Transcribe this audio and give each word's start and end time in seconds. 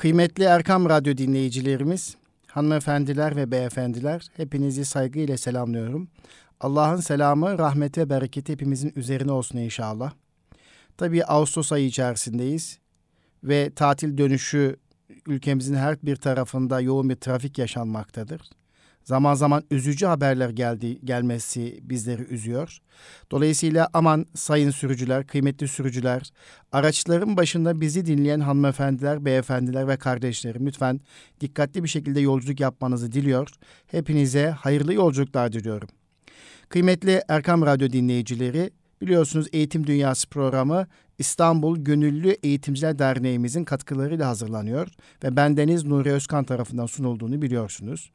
Kıymetli 0.00 0.44
Erkam 0.44 0.88
Radyo 0.88 1.16
dinleyicilerimiz, 1.16 2.16
hanımefendiler 2.46 3.36
ve 3.36 3.50
beyefendiler, 3.50 4.26
hepinizi 4.36 4.84
saygıyla 4.84 5.36
selamlıyorum. 5.36 6.08
Allah'ın 6.60 7.00
selamı, 7.00 7.58
rahmeti 7.58 8.00
ve 8.00 8.10
bereketi 8.10 8.52
hepimizin 8.52 8.92
üzerine 8.96 9.32
olsun 9.32 9.58
inşallah. 9.58 10.12
Tabii 10.96 11.24
Ağustos 11.24 11.72
ayı 11.72 11.86
içerisindeyiz 11.86 12.78
ve 13.44 13.70
tatil 13.76 14.18
dönüşü 14.18 14.76
ülkemizin 15.26 15.74
her 15.74 16.02
bir 16.02 16.16
tarafında 16.16 16.80
yoğun 16.80 17.10
bir 17.10 17.16
trafik 17.16 17.58
yaşanmaktadır. 17.58 18.40
Zaman 19.04 19.34
zaman 19.34 19.62
üzücü 19.70 20.06
haberler 20.06 20.50
geldi 20.50 21.00
gelmesi 21.04 21.80
bizleri 21.82 22.22
üzüyor. 22.22 22.78
Dolayısıyla 23.30 23.88
aman 23.92 24.26
sayın 24.34 24.70
sürücüler, 24.70 25.26
kıymetli 25.26 25.68
sürücüler, 25.68 26.30
araçların 26.72 27.36
başında 27.36 27.80
bizi 27.80 28.06
dinleyen 28.06 28.40
hanımefendiler, 28.40 29.24
beyefendiler 29.24 29.88
ve 29.88 29.96
kardeşlerim 29.96 30.66
lütfen 30.66 31.00
dikkatli 31.40 31.84
bir 31.84 31.88
şekilde 31.88 32.20
yolculuk 32.20 32.60
yapmanızı 32.60 33.12
diliyor. 33.12 33.48
Hepinize 33.86 34.50
hayırlı 34.50 34.94
yolculuklar 34.94 35.52
diliyorum. 35.52 35.88
Kıymetli 36.68 37.22
Erkam 37.28 37.62
Radyo 37.66 37.92
dinleyicileri, 37.92 38.70
biliyorsunuz 39.02 39.46
Eğitim 39.52 39.86
Dünyası 39.86 40.28
programı 40.28 40.86
İstanbul 41.18 41.78
Gönüllü 41.78 42.30
Eğitimciler 42.30 42.98
Derneğimizin 42.98 43.64
katkılarıyla 43.64 44.28
hazırlanıyor 44.28 44.88
ve 45.24 45.36
bendeniz 45.36 45.84
Nuri 45.84 46.12
Özkan 46.12 46.44
tarafından 46.44 46.86
sunulduğunu 46.86 47.42
biliyorsunuz. 47.42 48.10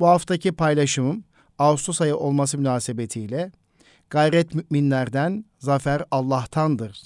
Bu 0.00 0.08
haftaki 0.08 0.52
paylaşımım 0.52 1.24
Ağustos 1.58 2.00
ayı 2.00 2.16
olması 2.16 2.58
münasebetiyle 2.58 3.52
gayret 4.10 4.54
müminlerden 4.54 5.44
zafer 5.58 6.02
Allah'tandır 6.10 7.02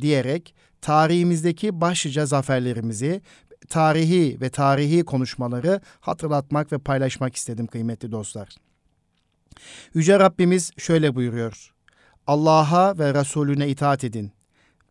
diyerek 0.00 0.54
tarihimizdeki 0.80 1.80
başlıca 1.80 2.26
zaferlerimizi, 2.26 3.22
tarihi 3.68 4.40
ve 4.40 4.50
tarihi 4.50 5.04
konuşmaları 5.04 5.80
hatırlatmak 6.00 6.72
ve 6.72 6.78
paylaşmak 6.78 7.36
istedim 7.36 7.66
kıymetli 7.66 8.12
dostlar. 8.12 8.48
Yüce 9.94 10.18
Rabbimiz 10.18 10.70
şöyle 10.78 11.14
buyuruyor. 11.14 11.74
Allah'a 12.26 12.98
ve 12.98 13.14
Resulüne 13.14 13.68
itaat 13.68 14.04
edin. 14.04 14.32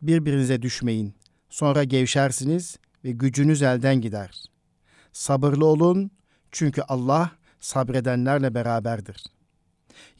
Birbirinize 0.02 0.62
düşmeyin. 0.62 1.14
Sonra 1.50 1.84
gevşersiniz 1.84 2.78
ve 3.04 3.10
gücünüz 3.10 3.62
elden 3.62 4.00
gider. 4.00 4.44
Sabırlı 5.12 5.66
olun 5.66 6.10
çünkü 6.52 6.82
Allah 6.82 7.30
sabredenlerle 7.60 8.54
beraberdir. 8.54 9.24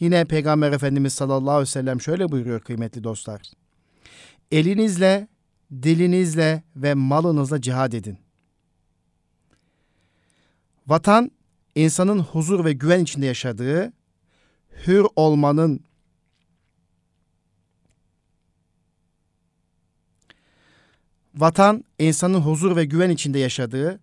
Yine 0.01 0.25
Peygamber 0.25 0.73
Efendimiz 0.73 1.13
sallallahu 1.13 1.51
aleyhi 1.51 1.61
ve 1.61 1.67
sellem 1.67 2.01
şöyle 2.01 2.33
buyuruyor 2.33 2.61
kıymetli 2.61 3.05
dostlar. 3.05 3.43
Elinizle, 4.51 5.29
dilinizle 5.73 6.63
ve 6.77 6.95
malınızla 6.95 7.61
cihad 7.61 7.93
edin. 7.93 8.19
Vatan, 10.87 11.31
insanın 11.75 12.19
huzur 12.19 12.65
ve 12.65 12.73
güven 12.73 13.01
içinde 13.01 13.27
yaşadığı, 13.27 13.93
hür 14.87 15.07
olmanın 15.17 15.81
Vatan, 21.35 21.85
insanın 21.99 22.41
huzur 22.41 22.77
ve 22.77 22.85
güven 22.85 23.11
içinde 23.11 23.39
yaşadığı, 23.39 24.01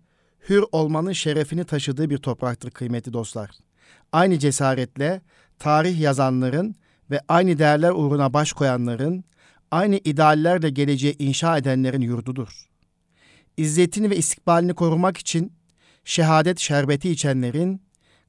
hür 0.50 0.64
olmanın 0.72 1.12
şerefini 1.12 1.66
taşıdığı 1.66 2.09
bir 2.09 2.18
topraktır 2.18 2.72
kıymetli 2.72 3.14
dostlar. 3.14 3.50
Aynı 4.12 4.40
cesaretle 4.40 5.22
tarih 5.59 6.00
yazanların 6.00 6.76
ve 7.12 7.22
aynı 7.28 7.59
değerler 7.59 7.92
uğruna 7.92 8.34
baş 8.34 8.54
koyanların, 8.54 9.23
aynı 9.72 9.95
ideallerle 9.95 10.70
geleceği 10.70 11.16
inşa 11.20 11.58
edenlerin 11.58 12.02
yurdudur. 12.02 12.70
İzzetini 13.58 14.10
ve 14.10 14.17
istikbalini 14.17 14.73
korumak 14.73 15.17
için 15.17 15.54
şehadet 16.06 16.60
şerbeti 16.60 17.10
içenlerin, 17.10 17.82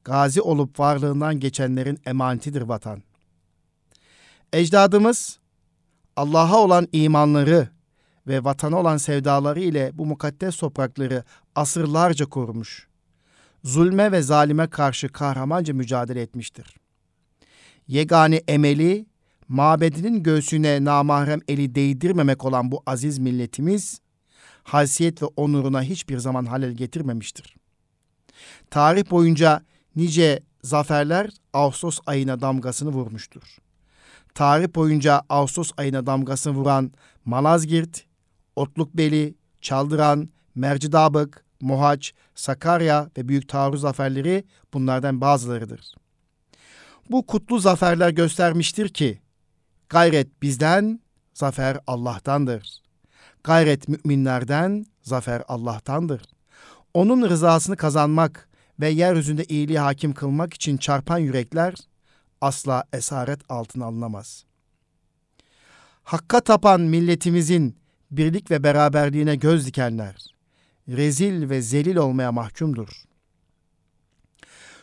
gazi 0.04 0.40
olup 0.40 0.80
varlığından 0.80 1.40
geçenlerin 1.40 1.98
emanetidir 2.06 2.62
vatan. 2.62 3.02
Ecdadımız 4.52 5.38
Allah'a 6.16 6.56
olan 6.56 6.88
imanları 6.92 7.68
ve 8.30 8.44
vatana 8.44 8.76
olan 8.76 8.96
sevdaları 8.96 9.60
ile 9.60 9.90
bu 9.94 10.06
mukaddes 10.06 10.56
toprakları 10.56 11.24
asırlarca 11.54 12.26
korumuş. 12.26 12.88
Zulme 13.64 14.12
ve 14.12 14.22
zalime 14.22 14.66
karşı 14.66 15.08
kahramanca 15.08 15.74
mücadele 15.74 16.22
etmiştir. 16.22 16.76
Yegane 17.86 18.36
emeli, 18.48 19.06
mabedinin 19.48 20.22
göğsüne 20.22 20.84
namahrem 20.84 21.40
eli 21.48 21.74
değdirmemek 21.74 22.44
olan 22.44 22.70
bu 22.70 22.82
aziz 22.86 23.18
milletimiz, 23.18 24.00
haysiyet 24.62 25.22
ve 25.22 25.26
onuruna 25.26 25.82
hiçbir 25.82 26.18
zaman 26.18 26.44
halel 26.44 26.72
getirmemiştir. 26.72 27.56
Tarih 28.70 29.10
boyunca 29.10 29.62
nice 29.96 30.42
zaferler 30.62 31.30
Ağustos 31.52 32.00
ayına 32.06 32.40
damgasını 32.40 32.90
vurmuştur. 32.90 33.56
Tarih 34.34 34.74
boyunca 34.74 35.22
Ağustos 35.28 35.70
ayına 35.76 36.06
damgasını 36.06 36.54
vuran 36.54 36.92
Malazgirt, 37.24 38.09
Otlukbeli, 38.60 39.34
Çaldıran, 39.60 40.28
Mercidabık, 40.54 41.44
Mohaç, 41.60 42.12
Sakarya 42.34 43.10
ve 43.16 43.28
Büyük 43.28 43.48
Taarruz 43.48 43.80
zaferleri 43.80 44.44
bunlardan 44.74 45.20
bazılarıdır. 45.20 45.94
Bu 47.10 47.26
kutlu 47.26 47.58
zaferler 47.58 48.10
göstermiştir 48.10 48.88
ki 48.88 49.20
gayret 49.88 50.42
bizden, 50.42 51.00
zafer 51.34 51.78
Allah'tandır. 51.86 52.82
Gayret 53.44 53.88
müminlerden, 53.88 54.86
zafer 55.02 55.42
Allah'tandır. 55.48 56.22
Onun 56.94 57.28
rızasını 57.28 57.76
kazanmak 57.76 58.48
ve 58.80 58.88
yeryüzünde 58.88 59.44
iyiliği 59.44 59.78
hakim 59.78 60.14
kılmak 60.14 60.54
için 60.54 60.76
çarpan 60.76 61.18
yürekler 61.18 61.74
asla 62.40 62.84
esaret 62.92 63.40
altına 63.48 63.84
alınamaz. 63.84 64.44
Hakka 66.02 66.40
tapan 66.40 66.80
milletimizin 66.80 67.79
birlik 68.10 68.50
ve 68.50 68.62
beraberliğine 68.62 69.36
göz 69.36 69.66
dikenler, 69.66 70.34
rezil 70.88 71.50
ve 71.50 71.62
zelil 71.62 71.96
olmaya 71.96 72.32
mahkumdur. 72.32 72.88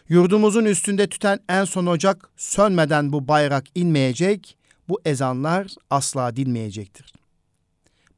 Yurdumuzun 0.09 0.65
üstünde 0.65 1.09
tüten 1.09 1.39
en 1.49 1.65
son 1.65 1.85
ocak 1.85 2.29
sönmeden 2.37 3.11
bu 3.11 3.27
bayrak 3.27 3.65
inmeyecek, 3.75 4.57
bu 4.89 5.01
ezanlar 5.05 5.67
asla 5.89 6.35
dinmeyecektir. 6.35 7.13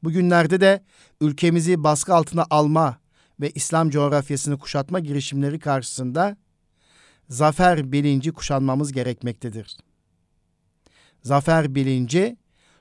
Bugünlerde 0.02 0.60
de 0.60 0.82
ülkemizi 1.20 1.84
baskı 1.84 2.14
altına 2.14 2.46
alma 2.50 2.98
ve 3.40 3.50
İslam 3.50 3.90
coğrafyasını 3.90 4.58
kuşatma 4.58 5.00
girişimleri 5.00 5.58
karşısında 5.58 6.36
zafer 7.28 7.92
bilinci 7.92 8.32
kuşanmamız 8.32 8.92
gerekmektedir. 8.92 9.76
Zafer 11.22 11.74
bilinci 11.74 12.36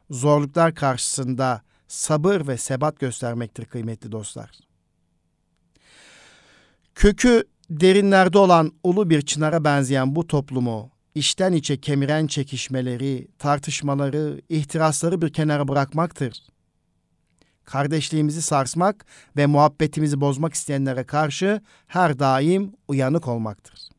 zorluklar 0.09 0.75
karşısında 0.75 1.61
sabır 1.89 2.47
ve 2.47 2.57
sebat 2.57 2.99
göstermektir 2.99 3.65
kıymetli 3.65 4.11
dostlar. 4.11 4.51
Kökü 6.95 7.43
derinlerde 7.69 8.37
olan 8.37 8.71
ulu 8.83 9.09
bir 9.09 9.21
çınara 9.21 9.63
benzeyen 9.63 10.15
bu 10.15 10.27
toplumu 10.27 10.91
içten 11.15 11.53
içe 11.53 11.81
kemiren 11.81 12.27
çekişmeleri, 12.27 13.27
tartışmaları, 13.39 14.41
ihtirasları 14.49 15.21
bir 15.21 15.33
kenara 15.33 15.67
bırakmaktır. 15.67 16.43
Kardeşliğimizi 17.65 18.41
sarsmak 18.41 19.05
ve 19.37 19.45
muhabbetimizi 19.45 20.21
bozmak 20.21 20.53
isteyenlere 20.53 21.03
karşı 21.03 21.61
her 21.87 22.19
daim 22.19 22.73
uyanık 22.87 23.27
olmaktır. 23.27 23.89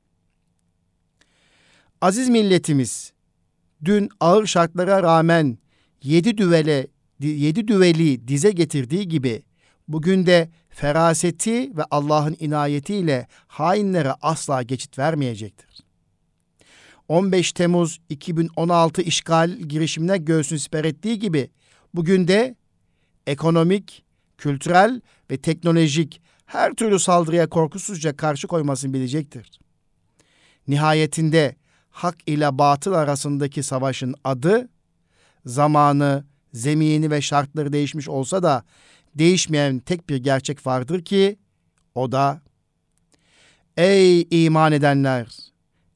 Aziz 2.01 2.29
milletimiz, 2.29 3.13
dün 3.85 4.09
ağır 4.21 4.47
şartlara 4.47 5.03
rağmen 5.03 5.59
yedi 6.03 6.39
düvele 6.39 6.87
yedi 7.21 7.69
düveli 7.69 8.29
dize 8.29 8.51
getirdiği 8.51 9.09
gibi 9.09 9.43
bugün 9.89 10.27
de 10.27 10.51
feraseti 10.69 11.77
ve 11.77 11.85
Allah'ın 11.91 12.37
inayetiyle 12.41 13.27
hainlere 13.47 14.13
asla 14.23 14.63
geçit 14.63 14.99
vermeyecektir. 14.99 15.81
15 17.09 17.53
Temmuz 17.53 18.01
2016 18.09 19.03
işgal 19.03 19.51
girişimine 19.51 20.19
göğsünü 20.19 20.59
siper 20.59 20.85
ettiği 20.85 21.19
gibi 21.19 21.51
bugün 21.95 22.29
de 22.29 22.57
ekonomik, 23.27 24.05
kültürel 24.39 25.01
ve 25.31 25.37
teknolojik 25.37 26.21
her 26.47 26.75
türlü 26.75 26.99
saldırıya 26.99 27.49
korkusuzca 27.49 28.17
karşı 28.17 28.47
koymasını 28.47 28.95
bilecektir. 28.95 29.61
Nihayetinde 30.69 31.57
hak 31.91 32.17
ile 32.27 32.59
batıl 32.59 32.93
arasındaki 32.93 33.63
savaşın 33.63 34.15
adı, 34.25 34.69
zamanı, 35.47 36.25
zemini 36.53 37.11
ve 37.11 37.23
şartları 37.23 37.73
değişmiş 37.73 38.09
olsa 38.09 38.43
da 38.43 38.65
değişmeyen 39.15 39.79
tek 39.79 40.09
bir 40.09 40.17
gerçek 40.17 40.67
vardır 40.67 41.05
ki 41.05 41.39
o 41.95 42.13
da 42.13 42.41
Ey 43.77 44.27
iman 44.31 44.73
edenler! 44.73 45.29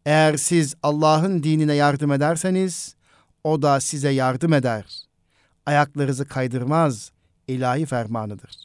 Eğer 0.06 0.36
siz 0.36 0.74
Allah'ın 0.82 1.42
dinine 1.42 1.74
yardım 1.74 2.12
ederseniz 2.12 2.96
o 3.44 3.62
da 3.62 3.80
size 3.80 4.10
yardım 4.10 4.52
eder. 4.52 4.84
Ayaklarınızı 5.66 6.28
kaydırmaz 6.28 7.12
ilahi 7.48 7.86
fermanıdır. 7.86 8.64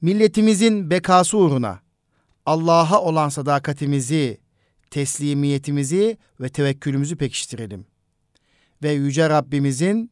Milletimizin 0.00 0.90
bekası 0.90 1.38
uğruna 1.38 1.80
Allah'a 2.46 3.02
olan 3.02 3.28
sadakatimizi, 3.28 4.40
teslimiyetimizi 4.90 6.18
ve 6.40 6.48
tevekkülümüzü 6.48 7.16
pekiştirelim. 7.16 7.86
Ve 8.82 8.92
Yüce 8.92 9.28
Rabbimizin 9.28 10.10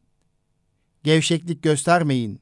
gevşeklik 1.03 1.63
göstermeyin, 1.63 2.41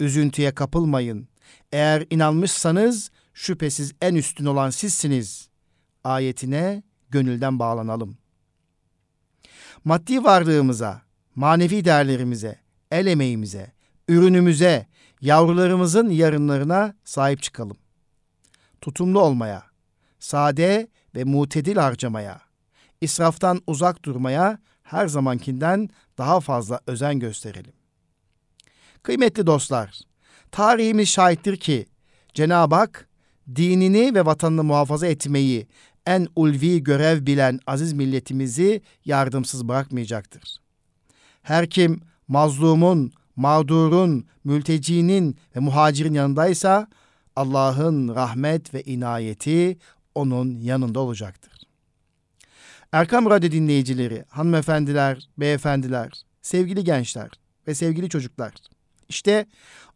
üzüntüye 0.00 0.54
kapılmayın. 0.54 1.28
Eğer 1.72 2.06
inanmışsanız 2.10 3.10
şüphesiz 3.34 3.92
en 4.02 4.14
üstün 4.14 4.44
olan 4.44 4.70
sizsiniz. 4.70 5.48
Ayetine 6.04 6.82
gönülden 7.10 7.58
bağlanalım. 7.58 8.18
Maddi 9.84 10.24
varlığımıza, 10.24 11.02
manevi 11.34 11.84
değerlerimize, 11.84 12.58
el 12.90 13.06
emeğimize, 13.06 13.72
ürünümüze, 14.08 14.86
yavrularımızın 15.20 16.10
yarınlarına 16.10 16.94
sahip 17.04 17.42
çıkalım. 17.42 17.76
Tutumlu 18.80 19.20
olmaya, 19.20 19.64
sade 20.18 20.88
ve 21.14 21.24
mutedil 21.24 21.76
harcamaya, 21.76 22.40
israftan 23.00 23.62
uzak 23.66 24.04
durmaya 24.04 24.58
her 24.88 25.06
zamankinden 25.08 25.88
daha 26.18 26.40
fazla 26.40 26.80
özen 26.86 27.18
gösterelim. 27.18 27.72
Kıymetli 29.02 29.46
dostlar, 29.46 30.00
tarihimiz 30.50 31.08
şahittir 31.08 31.56
ki 31.56 31.86
Cenab-ı 32.34 32.74
Hak 32.74 33.08
dinini 33.54 34.14
ve 34.14 34.26
vatanını 34.26 34.64
muhafaza 34.64 35.06
etmeyi 35.06 35.66
en 36.06 36.28
ulvi 36.36 36.82
görev 36.82 37.26
bilen 37.26 37.60
aziz 37.66 37.92
milletimizi 37.92 38.82
yardımsız 39.04 39.68
bırakmayacaktır. 39.68 40.56
Her 41.42 41.70
kim 41.70 42.00
mazlumun, 42.28 43.12
mağdurun, 43.36 44.26
mültecinin 44.44 45.36
ve 45.56 45.60
muhacirin 45.60 46.14
yanındaysa 46.14 46.88
Allah'ın 47.36 48.14
rahmet 48.14 48.74
ve 48.74 48.82
inayeti 48.82 49.78
onun 50.14 50.60
yanında 50.60 51.00
olacaktır. 51.00 51.57
Erkam 52.92 53.30
Radyo 53.30 53.50
dinleyicileri, 53.50 54.24
hanımefendiler, 54.28 55.28
beyefendiler, 55.38 56.12
sevgili 56.42 56.84
gençler 56.84 57.30
ve 57.66 57.74
sevgili 57.74 58.08
çocuklar. 58.08 58.52
İşte 59.08 59.46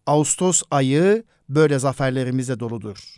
Ağustos 0.07 0.63
ayı 0.71 1.25
böyle 1.49 1.79
zaferlerimizle 1.79 2.61
doludur. 2.61 3.17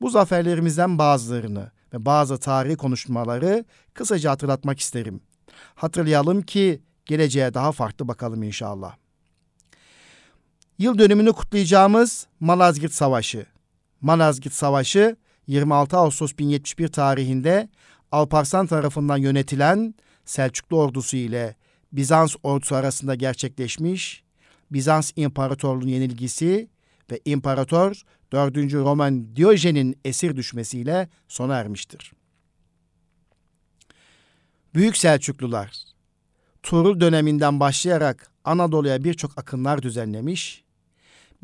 Bu 0.00 0.10
zaferlerimizden 0.10 0.98
bazılarını 0.98 1.70
ve 1.92 2.04
bazı 2.04 2.38
tarihi 2.38 2.76
konuşmaları 2.76 3.64
kısaca 3.94 4.30
hatırlatmak 4.30 4.80
isterim. 4.80 5.20
Hatırlayalım 5.74 6.42
ki 6.42 6.82
geleceğe 7.06 7.54
daha 7.54 7.72
farklı 7.72 8.08
bakalım 8.08 8.42
inşallah. 8.42 8.96
Yıl 10.78 10.98
dönümünü 10.98 11.32
kutlayacağımız 11.32 12.26
Malazgirt 12.40 12.92
Savaşı. 12.92 13.46
Malazgirt 14.00 14.52
Savaşı 14.52 15.16
26 15.46 15.96
Ağustos 15.96 16.32
1071 16.38 16.88
tarihinde 16.88 17.68
Alparslan 18.12 18.66
tarafından 18.66 19.16
yönetilen 19.16 19.94
Selçuklu 20.24 20.80
ordusu 20.80 21.16
ile 21.16 21.56
Bizans 21.92 22.36
ordusu 22.42 22.76
arasında 22.76 23.14
gerçekleşmiş 23.14 24.24
Bizans 24.70 25.12
İmparatorluğu'nun 25.16 25.90
yenilgisi 25.90 26.68
ve 27.10 27.20
İmparator 27.24 28.02
4. 28.32 28.56
Roman 28.56 29.36
Diyojen'in 29.36 29.98
esir 30.04 30.36
düşmesiyle 30.36 31.08
sona 31.28 31.54
ermiştir. 31.54 32.12
Büyük 34.74 34.96
Selçuklular 34.96 35.76
Tuğrul 36.62 37.00
döneminden 37.00 37.60
başlayarak 37.60 38.30
Anadolu'ya 38.44 39.04
birçok 39.04 39.38
akınlar 39.38 39.82
düzenlemiş, 39.82 40.64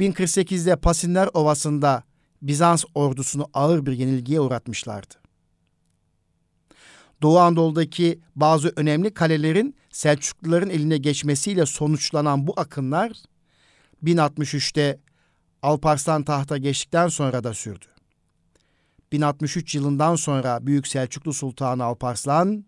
1048'de 0.01 0.77
Pasinler 0.77 1.29
Ovası'nda 1.35 2.03
Bizans 2.43 2.85
ordusunu 2.95 3.51
ağır 3.55 3.87
bir 3.87 3.93
yenilgiye 3.93 4.41
uğratmışlardı. 4.41 5.28
Doğu 7.23 7.39
Anadolu'daki 7.39 8.21
bazı 8.37 8.73
önemli 8.77 9.15
kalelerin 9.15 9.75
Selçukluların 9.91 10.71
eline 10.71 10.99
geçmesiyle 10.99 11.67
sonuçlanan 11.67 12.47
bu 12.47 12.55
akınlar 12.57 13.13
1063'te 14.05 15.01
Alparslan 15.63 16.23
tahta 16.23 16.57
geçtikten 16.59 17.09
sonra 17.09 17.45
da 17.45 17.55
sürdü. 17.55 17.85
1063 19.13 19.75
yılından 19.75 20.17
sonra 20.17 20.67
Büyük 20.67 20.87
Selçuklu 20.87 21.33
Sultanı 21.33 21.85
Alparslan, 21.85 22.65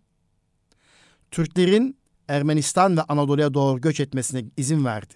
Türklerin 1.30 1.96
Ermenistan 2.28 2.96
ve 2.96 3.02
Anadolu'ya 3.02 3.54
doğru 3.54 3.80
göç 3.80 4.00
etmesine 4.00 4.44
izin 4.56 4.84
verdi. 4.84 5.14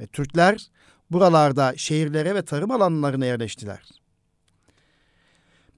Ve 0.00 0.06
Türkler 0.06 0.70
buralarda 1.10 1.74
şehirlere 1.76 2.34
ve 2.34 2.44
tarım 2.44 2.70
alanlarına 2.70 3.26
yerleştiler. 3.26 3.88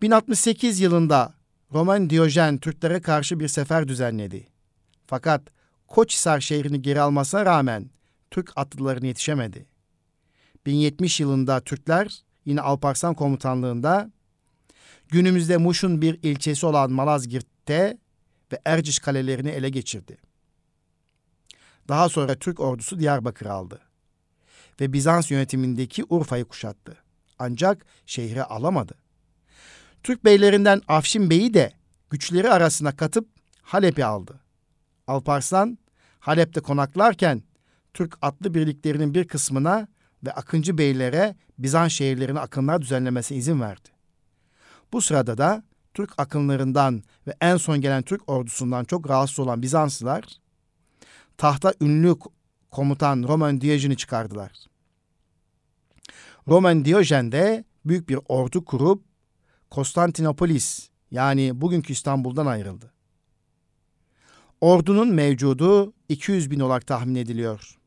1068 0.02 0.81
yılında 0.81 1.34
Roman 1.74 2.10
Diyojen 2.10 2.58
Türklere 2.58 3.00
karşı 3.00 3.40
bir 3.40 3.48
sefer 3.48 3.88
düzenledi. 3.88 4.46
Fakat 5.06 5.42
Koçhisar 5.86 6.40
şehrini 6.40 6.82
geri 6.82 7.00
almasına 7.00 7.46
rağmen 7.46 7.90
Türk 8.30 8.52
atlılarına 8.56 9.06
yetişemedi. 9.06 9.66
1070 10.66 11.20
yılında 11.20 11.60
Türkler 11.60 12.22
yine 12.44 12.60
Alparslan 12.60 13.14
komutanlığında 13.14 14.10
günümüzde 15.08 15.56
Muş'un 15.56 16.02
bir 16.02 16.19
ilçesi 16.22 16.66
olan 16.66 16.92
Malazgirt'te 16.92 17.98
ve 18.52 18.60
Erciş 18.64 18.98
kalelerini 18.98 19.48
ele 19.48 19.69
geçirdi. 19.70 20.19
Daha 21.88 22.08
sonra 22.08 22.34
Türk 22.34 22.60
ordusu 22.60 22.98
Diyarbakır 22.98 23.46
aldı 23.46 23.80
ve 24.80 24.92
Bizans 24.92 25.30
yönetimindeki 25.30 26.04
Urfa'yı 26.08 26.44
kuşattı. 26.44 26.96
Ancak 27.38 27.86
şehri 28.06 28.44
alamadı. 28.44 29.01
Türk 30.02 30.25
beylerinden 30.25 30.82
Afşin 30.88 31.31
Bey'i 31.31 31.54
de 31.54 31.72
güçleri 32.10 32.50
arasına 32.50 32.96
katıp 32.96 33.28
Halep'i 33.62 34.04
aldı. 34.04 34.40
Alparslan 35.06 35.78
Halep'te 36.20 36.60
konaklarken 36.60 37.43
Türk 37.94 38.19
atlı 38.22 38.54
birliklerinin 38.54 39.14
bir 39.14 39.28
kısmına 39.28 39.88
ve 40.26 40.32
Akıncı 40.32 40.78
beylere 40.78 41.37
Bizans 41.58 41.93
şehirlerine 41.93 42.40
akınlar 42.40 42.82
düzenlemesi 42.82 43.34
izin 43.34 43.60
verdi. 43.60 43.88
Bu 44.93 45.02
sırada 45.02 45.38
da 45.38 45.62
Türk 45.94 46.10
akınlarından 46.19 47.02
ve 47.26 47.34
en 47.40 47.56
son 47.56 47.81
gelen 47.81 48.02
Türk 48.02 48.31
ordusundan 48.31 48.84
çok 48.84 49.08
rahatsız 49.10 49.38
olan 49.38 49.62
Bizanslılar 49.62 50.25
tahta 51.38 51.75
ünlü 51.81 52.14
komutan 52.70 53.22
Roman 53.28 53.60
Diyojen'i 53.60 53.96
çıkardılar. 53.96 54.52
Roman 56.48 56.84
Diyojen 56.84 57.32
de 57.32 57.64
büyük 57.84 58.08
bir 58.08 58.19
ordu 58.28 58.64
kurup 58.64 59.11
Konstantinopolis 59.72 60.88
yani 61.10 61.60
bugünkü 61.60 61.93
İstanbul'dan 61.93 62.46
ayrıldı. 62.46 62.93
Ordunun 64.60 65.14
mevcudu 65.14 65.93
200 66.08 66.50
bin 66.50 66.60
olarak 66.60 66.86
tahmin 66.86 67.14
ediliyor. 67.14 67.79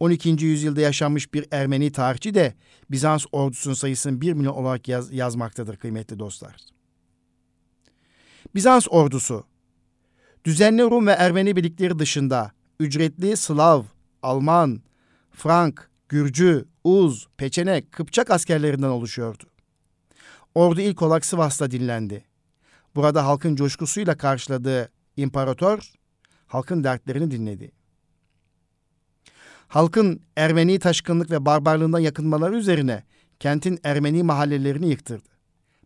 12. 0.00 0.28
yüzyılda 0.28 0.80
yaşanmış 0.80 1.34
bir 1.34 1.46
Ermeni 1.50 1.92
tarihçi 1.92 2.34
de 2.34 2.54
Bizans 2.90 3.26
ordusunun 3.32 3.74
sayısını 3.74 4.20
1 4.20 4.32
milyon 4.32 4.54
olarak 4.54 4.88
yaz, 4.88 5.12
yazmaktadır 5.12 5.76
kıymetli 5.76 6.18
dostlar. 6.18 6.56
Bizans 8.54 8.86
ordusu 8.90 9.44
düzenli 10.44 10.82
Rum 10.82 11.06
ve 11.06 11.12
Ermeni 11.12 11.56
birlikleri 11.56 11.98
dışında 11.98 12.52
ücretli 12.80 13.36
Slav, 13.36 13.82
Alman, 14.22 14.82
Frank, 15.30 15.90
Gürcü, 16.08 16.71
Uz, 16.84 17.26
Peçenek, 17.36 17.92
Kıpçak 17.92 18.30
askerlerinden 18.30 18.88
oluşuyordu. 18.88 19.44
Ordu 20.54 20.80
ilk 20.80 21.02
olarak 21.02 21.24
Sivas'ta 21.24 21.70
dinlendi. 21.70 22.24
Burada 22.94 23.26
halkın 23.26 23.56
coşkusuyla 23.56 24.16
karşıladığı 24.16 24.92
imparator, 25.16 25.92
halkın 26.46 26.84
dertlerini 26.84 27.30
dinledi. 27.30 27.72
Halkın 29.68 30.20
Ermeni 30.36 30.78
taşkınlık 30.78 31.30
ve 31.30 31.46
barbarlığından 31.46 31.98
yakınmaları 31.98 32.56
üzerine 32.56 33.04
kentin 33.40 33.78
Ermeni 33.84 34.22
mahallelerini 34.22 34.88
yıktırdı. 34.88 35.28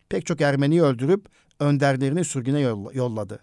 Pek 0.09 0.27
çok 0.27 0.41
Ermeniyi 0.41 0.83
öldürüp 0.83 1.29
önderlerini 1.61 2.25
sürgüne 2.25 2.61
yolladı. 2.93 3.41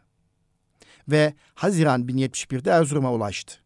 Ve 1.07 1.33
Haziran 1.53 2.07
1071'de 2.07 2.71
Erzurum'a 2.71 3.13
ulaştı. 3.13 3.62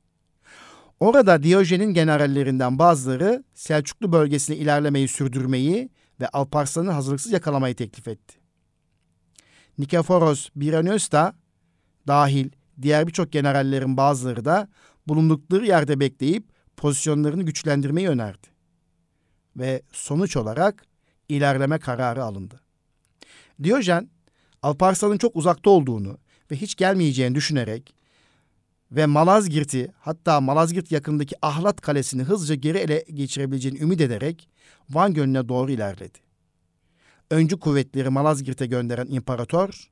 Orada 1.00 1.44
Diyojen'in 1.44 1.94
generallerinden 1.94 2.80
bazıları 2.80 3.44
Selçuklu 3.54 4.12
bölgesine 4.12 4.58
ilerlemeyi 4.58 5.08
sürdürmeyi 5.08 5.90
ve 6.22 6.28
Alparslan'ı 6.28 6.92
hazırlıksız 6.92 7.32
yakalamayı 7.32 7.76
teklif 7.76 8.08
etti. 8.08 8.38
Nikeforos 9.78 10.50
Biranios 10.56 11.12
da 11.12 11.36
dahil 12.08 12.50
diğer 12.82 13.08
birçok 13.08 13.32
generallerin 13.32 13.98
bazıları 13.98 14.46
da 14.46 14.68
bulundukları 15.08 15.66
yerde 15.66 16.00
bekleyip 16.00 16.48
pozisyonlarını 16.78 17.44
güçlendirmeyi 17.44 18.10
önerdi. 18.10 18.48
Ve 19.56 19.82
sonuç 19.92 20.38
olarak 20.38 20.86
ilerleme 21.30 21.80
kararı 21.80 22.24
alındı. 22.24 22.62
Diyojen, 23.64 24.10
Alparslan'ın 24.62 25.18
çok 25.18 25.36
uzakta 25.36 25.70
olduğunu 25.70 26.18
ve 26.52 26.56
hiç 26.56 26.76
gelmeyeceğini 26.76 27.36
düşünerek 27.36 27.96
ve 28.92 29.06
Malazgirt'i 29.06 29.92
hatta 30.00 30.42
Malazgirt 30.42 30.92
yakındaki 30.92 31.36
Ahlat 31.42 31.82
Kalesi'ni 31.82 32.24
hızlıca 32.24 32.56
geri 32.56 32.78
ele 32.78 33.06
geçirebileceğini 33.14 33.80
ümit 33.80 34.02
ederek 34.02 34.50
Van 34.90 35.14
Gölü'ne 35.14 35.50
doğru 35.50 35.72
ilerledi. 35.72 36.20
Öncü 37.32 37.60
kuvvetleri 37.60 38.10
Malazgirt'e 38.10 38.66
gönderen 38.66 39.08
imparator 39.10 39.90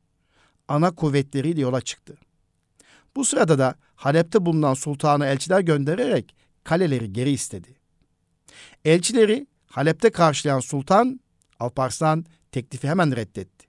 ana 0.67 0.95
kuvvetleriyle 0.95 1.61
yola 1.61 1.81
çıktı. 1.81 2.17
Bu 3.15 3.25
sırada 3.25 3.59
da 3.59 3.75
Halep'te 3.95 4.45
bulunan 4.45 4.73
sultanı 4.73 5.25
elçiler 5.25 5.59
göndererek 5.59 6.35
kaleleri 6.63 7.13
geri 7.13 7.29
istedi. 7.29 7.75
Elçileri 8.85 9.47
Halep'te 9.67 10.09
karşılayan 10.09 10.59
sultan 10.59 11.19
Alparslan 11.59 12.25
teklifi 12.51 12.87
hemen 12.87 13.15
reddetti. 13.15 13.67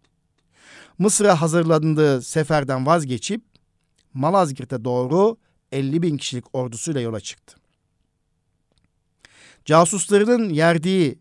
Mısır'a 0.99 1.41
hazırlandığı 1.41 2.23
seferden 2.23 2.87
vazgeçip 2.87 3.43
Malazgirt'e 4.17 4.85
doğru 4.85 5.37
50 5.73 6.03
bin 6.03 6.17
kişilik 6.17 6.55
ordusuyla 6.55 7.01
yola 7.01 7.21
çıktı. 7.21 7.57
Casuslarının 9.65 10.49
yerdiği, 10.49 11.19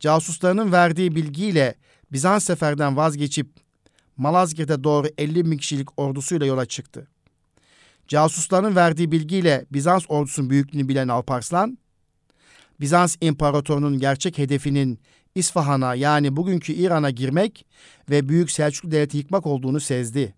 casuslarının 0.00 0.72
verdiği 0.72 1.14
bilgiyle 1.14 1.74
Bizans 2.12 2.44
seferden 2.44 2.96
vazgeçip 2.96 3.46
Malazgirt'e 4.16 4.84
doğru 4.84 5.08
50 5.18 5.44
bin 5.44 5.56
kişilik 5.56 5.98
ordusuyla 5.98 6.46
yola 6.46 6.66
çıktı. 6.66 7.08
Casusların 8.08 8.76
verdiği 8.76 9.12
bilgiyle 9.12 9.66
Bizans 9.72 10.04
ordusunun 10.08 10.50
büyüklüğünü 10.50 10.88
bilen 10.88 11.08
Alparslan, 11.08 11.78
Bizans 12.80 13.16
imparatorunun 13.20 13.98
gerçek 13.98 14.38
hedefinin 14.38 14.98
İsfahan'a 15.34 15.94
yani 15.94 16.36
bugünkü 16.36 16.72
İran'a 16.72 17.10
girmek 17.10 17.66
ve 18.10 18.28
Büyük 18.28 18.50
Selçuklu 18.50 18.90
Devleti 18.90 19.18
yıkmak 19.18 19.46
olduğunu 19.46 19.80
sezdi. 19.80 20.34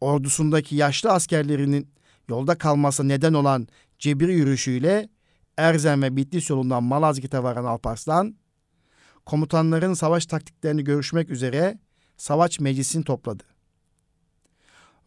Ordusundaki 0.00 0.76
yaşlı 0.76 1.10
askerlerinin 1.10 1.90
yolda 2.28 2.58
kalması 2.58 3.08
neden 3.08 3.32
olan 3.32 3.68
cebir 3.98 4.28
yürüyüşüyle 4.28 5.08
Erzen 5.56 6.02
ve 6.02 6.16
Bitlis 6.16 6.50
yolundan 6.50 6.82
Malazgirt'e 6.82 7.42
varan 7.42 7.64
Alparslan, 7.64 8.36
komutanların 9.26 9.94
savaş 9.94 10.26
taktiklerini 10.26 10.84
görüşmek 10.84 11.30
üzere 11.30 11.78
savaş 12.16 12.60
meclisini 12.60 13.04
topladı. 13.04 13.44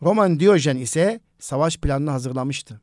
Roman 0.02 0.40
Diyojen 0.40 0.78
ise 0.78 1.20
savaş 1.40 1.78
planını 1.78 2.10
hazırlamıştı. 2.10 2.82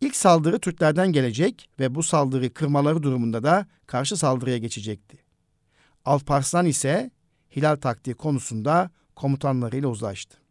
İlk 0.00 0.16
saldırı 0.16 0.58
Türklerden 0.58 1.12
gelecek 1.12 1.68
ve 1.80 1.94
bu 1.94 2.02
saldırı 2.02 2.54
kırmaları 2.54 3.02
durumunda 3.02 3.42
da 3.42 3.66
karşı 3.86 4.16
saldırıya 4.16 4.58
geçecekti. 4.58 5.18
Alparslan 6.04 6.66
ise 6.66 7.10
hilal 7.56 7.76
taktiği 7.76 8.14
konusunda 8.14 8.90
komutanlarıyla 9.16 9.88
uzlaştı. 9.88 10.43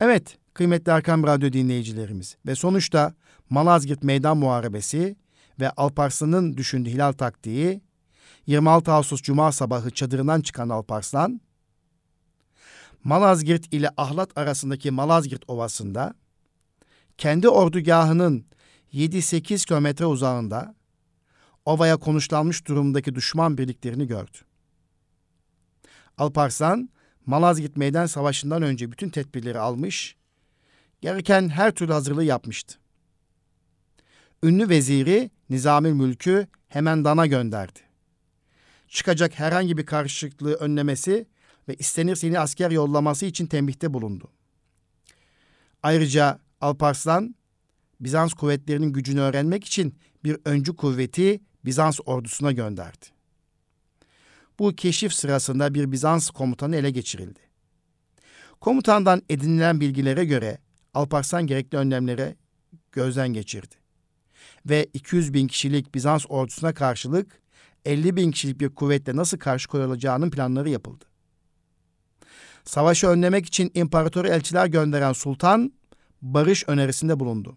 Evet, 0.00 0.38
kıymetli 0.54 0.92
Erkam 0.92 1.26
Radyo 1.26 1.52
dinleyicilerimiz 1.52 2.36
ve 2.46 2.54
sonuçta 2.54 3.14
Malazgirt 3.50 4.02
Meydan 4.02 4.36
Muharebesi 4.36 5.16
ve 5.60 5.70
Alparslan'ın 5.70 6.56
düşündüğü 6.56 6.90
hilal 6.90 7.12
taktiği 7.12 7.80
26 8.46 8.92
Ağustos 8.92 9.22
Cuma 9.22 9.52
sabahı 9.52 9.90
çadırından 9.90 10.40
çıkan 10.40 10.68
Alparslan, 10.68 11.40
Malazgirt 13.04 13.74
ile 13.74 13.90
Ahlat 13.96 14.38
arasındaki 14.38 14.90
Malazgirt 14.90 15.42
Ovası'nda 15.48 16.14
kendi 17.18 17.48
ordugahının 17.48 18.46
7-8 18.94 19.66
kilometre 19.66 20.06
uzağında 20.06 20.74
ovaya 21.64 21.96
konuşlanmış 21.96 22.66
durumdaki 22.66 23.14
düşman 23.14 23.58
birliklerini 23.58 24.06
gördü. 24.06 24.38
Alparslan, 26.18 26.88
Malazgirt 27.28 27.76
Meydan 27.76 28.06
Savaşı'ndan 28.06 28.62
önce 28.62 28.92
bütün 28.92 29.08
tedbirleri 29.08 29.58
almış, 29.58 30.16
gereken 31.00 31.48
her 31.48 31.70
türlü 31.70 31.92
hazırlığı 31.92 32.24
yapmıştı. 32.24 32.78
Ünlü 34.42 34.68
veziri 34.68 35.30
Nizamül 35.50 35.92
Mülk'ü 35.92 36.46
hemen 36.68 37.04
Dan'a 37.04 37.26
gönderdi. 37.26 37.78
Çıkacak 38.88 39.38
herhangi 39.38 39.76
bir 39.76 39.86
karışıklığı 39.86 40.54
önlemesi 40.54 41.26
ve 41.68 41.74
istenirse 41.74 42.26
yeni 42.26 42.38
asker 42.38 42.70
yollaması 42.70 43.26
için 43.26 43.46
tembihte 43.46 43.94
bulundu. 43.94 44.30
Ayrıca 45.82 46.38
Alparslan, 46.60 47.34
Bizans 48.00 48.32
kuvvetlerinin 48.32 48.92
gücünü 48.92 49.20
öğrenmek 49.20 49.64
için 49.64 49.94
bir 50.24 50.36
öncü 50.44 50.76
kuvveti 50.76 51.40
Bizans 51.64 52.00
ordusuna 52.06 52.52
gönderdi. 52.52 53.17
Bu 54.58 54.76
keşif 54.76 55.12
sırasında 55.14 55.74
bir 55.74 55.92
Bizans 55.92 56.30
komutanı 56.30 56.76
ele 56.76 56.90
geçirildi. 56.90 57.40
Komutandan 58.60 59.22
edinilen 59.28 59.80
bilgilere 59.80 60.24
göre 60.24 60.58
Alparslan 60.94 61.46
gerekli 61.46 61.78
önlemlere 61.78 62.36
gözden 62.92 63.28
geçirdi. 63.28 63.74
Ve 64.66 64.86
200 64.94 65.34
bin 65.34 65.46
kişilik 65.46 65.94
Bizans 65.94 66.26
ordusuna 66.28 66.74
karşılık 66.74 67.42
50 67.84 68.16
bin 68.16 68.30
kişilik 68.30 68.60
bir 68.60 68.68
kuvvetle 68.68 69.16
nasıl 69.16 69.38
karşı 69.38 69.68
koyulacağının 69.68 70.30
planları 70.30 70.70
yapıldı. 70.70 71.04
Savaşı 72.64 73.06
önlemek 73.06 73.46
için 73.46 73.70
imparator 73.74 74.24
elçiler 74.24 74.66
gönderen 74.66 75.12
sultan 75.12 75.72
barış 76.22 76.64
önerisinde 76.68 77.20
bulundu. 77.20 77.56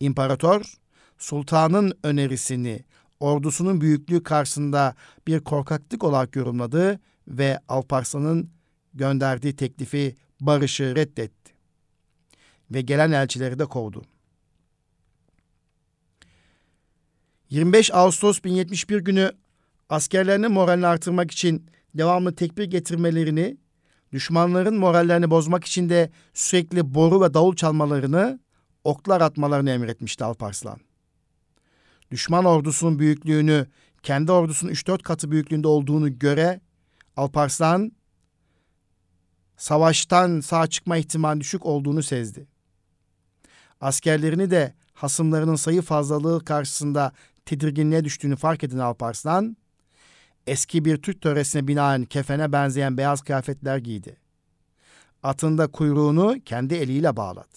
İmparator, 0.00 0.74
sultanın 1.18 1.98
önerisini 2.02 2.84
ordusunun 3.20 3.80
büyüklüğü 3.80 4.22
karşısında 4.22 4.94
bir 5.26 5.40
korkaklık 5.40 6.04
olarak 6.04 6.36
yorumladı 6.36 7.00
ve 7.28 7.60
Alparslan'ın 7.68 8.50
gönderdiği 8.94 9.56
teklifi 9.56 10.16
barışı 10.40 10.96
reddetti. 10.96 11.52
Ve 12.70 12.80
gelen 12.80 13.12
elçileri 13.12 13.58
de 13.58 13.64
kovdu. 13.64 14.02
25 17.50 17.94
Ağustos 17.94 18.44
1071 18.44 18.98
günü 18.98 19.32
askerlerinin 19.88 20.52
moralini 20.52 20.86
artırmak 20.86 21.30
için 21.30 21.66
devamlı 21.94 22.34
tekbir 22.34 22.64
getirmelerini 22.64 23.56
düşmanların 24.12 24.76
morallerini 24.76 25.30
bozmak 25.30 25.64
için 25.64 25.88
de 25.88 26.10
sürekli 26.34 26.94
boru 26.94 27.20
ve 27.20 27.34
davul 27.34 27.56
çalmalarını, 27.56 28.40
oklar 28.84 29.20
atmalarını 29.20 29.70
emretmişti 29.70 30.24
Alparslan. 30.24 30.85
Düşman 32.10 32.44
ordusunun 32.44 32.98
büyüklüğünü 32.98 33.66
kendi 34.02 34.32
ordusunun 34.32 34.72
3-4 34.72 35.02
katı 35.02 35.30
büyüklüğünde 35.30 35.68
olduğunu 35.68 36.18
göre 36.18 36.60
Alparslan 37.16 37.92
savaştan 39.56 40.40
sağ 40.40 40.66
çıkma 40.66 40.96
ihtimali 40.96 41.40
düşük 41.40 41.66
olduğunu 41.66 42.02
sezdi. 42.02 42.46
Askerlerini 43.80 44.50
de 44.50 44.74
hasımlarının 44.94 45.56
sayı 45.56 45.82
fazlalığı 45.82 46.44
karşısında 46.44 47.12
tedirginliğe 47.44 48.04
düştüğünü 48.04 48.36
fark 48.36 48.64
eden 48.64 48.78
Alparslan, 48.78 49.56
eski 50.46 50.84
bir 50.84 50.96
Türk 50.96 51.20
töresine 51.20 51.68
binaen 51.68 52.04
kefene 52.04 52.52
benzeyen 52.52 52.96
beyaz 52.96 53.22
kıyafetler 53.22 53.78
giydi. 53.78 54.16
Atında 55.22 55.66
kuyruğunu 55.66 56.36
kendi 56.44 56.74
eliyle 56.74 57.16
bağladı. 57.16 57.56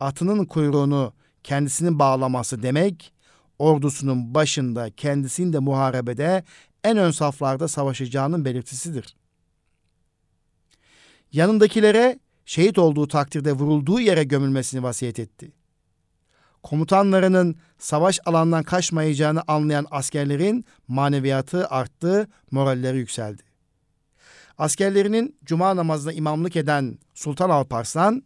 Atının 0.00 0.44
kuyruğunu 0.44 1.12
kendisinin 1.42 1.98
bağlaması 1.98 2.62
demek, 2.62 3.12
ordusunun 3.60 4.34
başında 4.34 4.90
kendisinin 4.90 5.52
de 5.52 5.58
muharebede 5.58 6.44
en 6.84 6.96
ön 6.96 7.10
saflarda 7.10 7.68
savaşacağının 7.68 8.44
belirtisidir. 8.44 9.16
Yanındakilere 11.32 12.18
şehit 12.44 12.78
olduğu 12.78 13.08
takdirde 13.08 13.52
vurulduğu 13.52 14.00
yere 14.00 14.24
gömülmesini 14.24 14.82
vasiyet 14.82 15.18
etti 15.18 15.52
komutanlarının 16.62 17.56
savaş 17.78 18.20
alanından 18.26 18.62
kaçmayacağını 18.62 19.42
anlayan 19.48 19.86
askerlerin 19.90 20.64
maneviyatı 20.88 21.68
arttı, 21.68 22.28
moralleri 22.50 22.98
yükseldi. 22.98 23.42
Askerlerinin 24.58 25.36
cuma 25.44 25.76
namazına 25.76 26.12
imamlık 26.12 26.56
eden 26.56 26.98
Sultan 27.14 27.50
Alparslan 27.50 28.22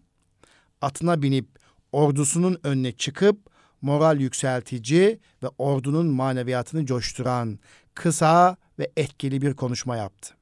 atına 0.80 1.22
binip 1.22 1.48
ordusunun 1.92 2.58
önüne 2.62 2.92
çıkıp 2.92 3.53
moral 3.84 4.20
yükseltici 4.20 5.20
ve 5.42 5.48
ordunun 5.58 6.06
maneviyatını 6.06 6.86
coşturan 6.86 7.58
kısa 7.94 8.56
ve 8.78 8.92
etkili 8.96 9.42
bir 9.42 9.54
konuşma 9.54 9.96
yaptı. 9.96 10.34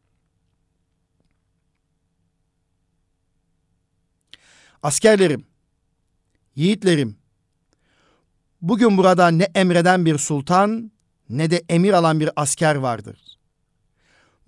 Askerlerim, 4.83 5.47
yiğitlerim, 6.57 7.23
Bugün 8.63 8.97
burada 8.99 9.29
ne 9.29 9.45
emreden 9.45 10.07
bir 10.07 10.19
sultan 10.19 10.93
ne 11.29 11.51
de 11.51 11.63
emir 11.69 11.93
alan 11.93 12.21
bir 12.21 12.31
asker 12.37 12.75
vardır. 12.75 13.39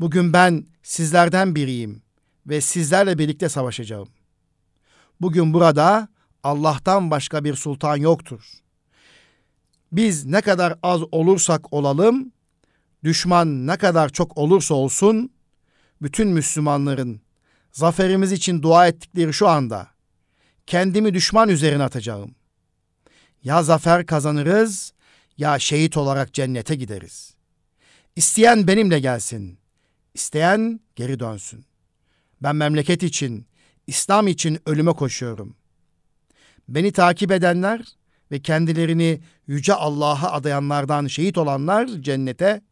Bugün 0.01 0.33
ben 0.33 0.67
sizlerden 0.83 1.55
biriyim 1.55 2.03
ve 2.47 2.61
sizlerle 2.61 3.19
birlikte 3.19 3.49
savaşacağım. 3.49 4.09
Bugün 5.21 5.55
burada 5.55 6.09
Allah'tan 6.43 7.11
başka 7.11 7.45
bir 7.45 7.55
sultan 7.55 7.97
yoktur. 7.97 8.64
Biz 9.93 10.27
ne 10.27 10.41
kadar 10.41 10.79
az 10.83 11.01
olursak 11.13 11.73
olalım, 11.73 12.33
düşman 13.05 13.67
ne 13.67 13.77
kadar 13.77 14.09
çok 14.09 14.39
olursa 14.39 14.75
olsun, 14.75 15.31
bütün 16.03 16.29
Müslümanların 16.29 17.21
zaferimiz 17.73 18.33
için 18.33 18.63
dua 18.63 18.87
ettikleri 18.89 19.33
şu 19.33 19.49
anda 19.49 19.89
kendimi 20.67 21.15
düşman 21.15 21.49
üzerine 21.49 21.83
atacağım. 21.83 22.35
Ya 23.45 23.63
zafer 23.63 24.07
kazanırız 24.07 24.93
ya 25.39 25.59
şehit 25.59 25.97
olarak 25.97 26.35
cennete 26.35 26.75
gideriz. 26.75 27.35
İsteyen 28.17 28.67
benimle 28.67 29.01
gelsin. 29.01 29.59
İsteyen 30.15 30.81
geri 30.97 31.21
dönsün. 31.21 31.65
Ben 32.43 32.57
memleket 32.57 33.03
için, 33.03 33.47
İslam 33.87 34.29
için 34.29 34.59
ölüme 34.67 34.93
koşuyorum. 34.93 35.57
Beni 36.69 36.93
takip 36.93 37.31
edenler 37.31 37.85
ve 38.31 38.43
kendilerini 38.43 39.21
yüce 39.47 39.75
Allah'a 39.75 40.33
adayanlardan 40.33 41.07
şehit 41.07 41.39
olanlar 41.39 41.87
cennete, 41.87 42.63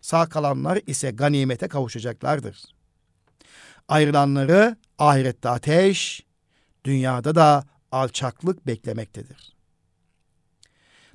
sağ 0.00 0.28
kalanlar 0.28 0.80
ise 0.86 1.10
ganimete 1.10 1.68
kavuşacaklardır. 1.68 2.64
Ayrılanları 3.88 4.76
ahirette 4.98 5.48
ateş, 5.48 6.26
dünyada 6.84 7.34
da 7.34 7.64
alçaklık 7.92 8.66
beklemektedir. 8.66 9.56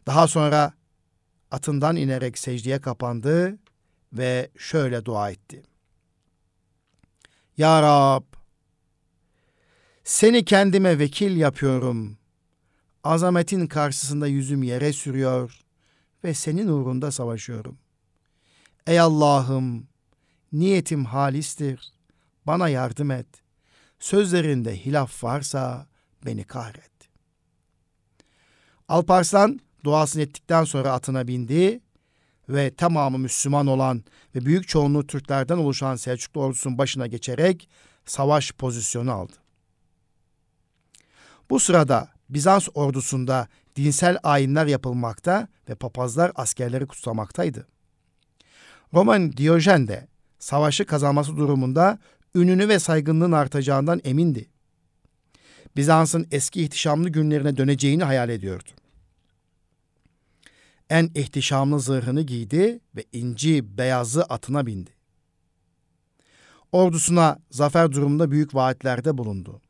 Daha 0.06 0.28
sonra 0.28 0.74
atından 1.52 1.96
inerek 1.96 2.38
secdeye 2.38 2.82
kapandı 2.82 3.60
ve 4.14 4.52
şöyle 4.58 5.06
dua 5.06 5.32
etti. 5.32 5.64
Ya 7.58 7.82
Rab, 7.82 8.24
seni 10.04 10.46
kendime 10.46 11.00
vekil 11.00 11.38
yapıyorum. 11.38 12.18
Azametin 13.04 13.68
karşısında 13.68 14.28
yüzüm 14.28 14.64
yere 14.64 14.94
sürüyor 14.94 15.60
ve 16.24 16.34
senin 16.34 16.68
uğrunda 16.68 17.12
savaşıyorum. 17.12 17.78
Ey 18.88 19.00
Allah'ım, 19.00 19.88
niyetim 20.52 21.06
halistir. 21.06 21.94
Bana 22.48 22.70
yardım 22.70 23.12
et. 23.12 23.28
Sözlerinde 24.00 24.86
hilaf 24.86 25.24
varsa 25.24 25.88
beni 26.26 26.44
kahret. 26.44 26.92
Alparslan 28.88 29.60
duasını 29.84 30.22
ettikten 30.22 30.64
sonra 30.64 30.92
atına 30.92 31.28
bindi 31.28 31.82
ve 32.50 32.76
tamamı 32.76 33.18
Müslüman 33.18 33.68
olan 33.68 34.04
ve 34.36 34.46
büyük 34.46 34.68
çoğunluğu 34.68 35.08
Türklerden 35.08 35.58
oluşan 35.58 35.96
Selçuklu 35.96 36.42
ordusunun 36.42 36.78
başına 36.78 37.08
geçerek 37.08 37.70
savaş 38.06 38.52
pozisyonu 38.52 39.12
aldı. 39.12 39.34
Bu 41.50 41.60
sırada 41.60 42.10
Bizans 42.32 42.68
ordusunda 42.74 43.48
dinsel 43.76 44.18
ayinler 44.24 44.66
yapılmakta 44.66 45.48
ve 45.70 45.76
papazlar 45.76 46.32
askerleri 46.36 46.86
kutsamaktaydı. 46.86 47.68
Roman 48.94 49.38
Diyojen 49.38 49.88
de 49.88 50.08
savaşı 50.40 50.86
kazanması 50.86 51.38
durumunda 51.38 52.00
ününü 52.36 52.70
ve 52.70 52.80
saygınlığın 52.80 53.32
artacağından 53.32 54.02
emindi. 54.04 54.50
Bizans'ın 55.76 56.28
eski 56.32 56.64
ihtişamlı 56.64 57.10
günlerine 57.10 57.58
döneceğini 57.58 58.04
hayal 58.04 58.30
ediyordu. 58.30 58.70
En 60.90 61.12
ihtişamlı 61.16 61.80
zırhını 61.80 62.22
giydi 62.22 62.80
ve 62.96 63.06
inci 63.12 63.78
beyazı 63.78 64.24
atına 64.24 64.66
bindi. 64.66 64.92
Ordusuna 66.72 67.40
zafer 67.52 67.92
durumunda 67.92 68.32
büyük 68.32 68.56
vaatlerde 68.56 69.18
bulundu. 69.18 69.62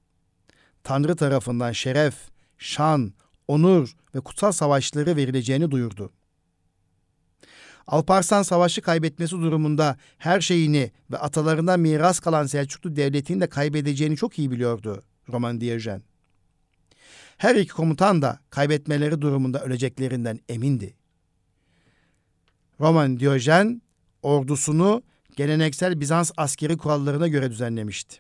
Tanrı 0.83 1.15
tarafından 1.15 1.71
şeref, 1.71 2.30
şan, 2.61 3.13
onur 3.47 3.95
ve 4.15 4.19
kutsal 4.19 4.51
savaşları 4.51 5.15
verileceğini 5.15 5.71
duyurdu. 5.71 6.11
Alparslan 7.87 8.43
savaşı 8.43 8.81
kaybetmesi 8.81 9.35
durumunda 9.35 9.97
her 10.17 10.41
şeyini 10.41 10.91
ve 11.11 11.17
atalarından 11.17 11.79
miras 11.79 12.19
kalan 12.19 12.45
Selçuklu 12.45 12.95
devletini 12.95 13.41
de 13.41 13.49
kaybedeceğini 13.49 14.17
çok 14.17 14.39
iyi 14.39 14.51
biliyordu 14.51 15.03
Roman 15.29 15.61
Diyojen. 15.61 16.03
Her 17.37 17.55
iki 17.55 17.71
komutan 17.71 18.21
da 18.21 18.39
kaybetmeleri 18.49 19.21
durumunda 19.21 19.63
öleceklerinden 19.63 20.39
emindi. 20.49 20.95
Roman 22.79 23.19
Diyojen 23.19 23.81
ordusunu 24.23 25.03
geleneksel 25.35 25.99
Bizans 25.99 26.31
askeri 26.37 26.77
kurallarına 26.77 27.27
göre 27.27 27.51
düzenlemişti. 27.51 28.17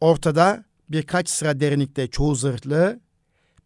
Ortada 0.00 0.64
birkaç 0.88 1.28
sıra 1.28 1.60
derinlikte 1.60 2.06
çoğu 2.06 2.34
zırhlı, 2.34 3.00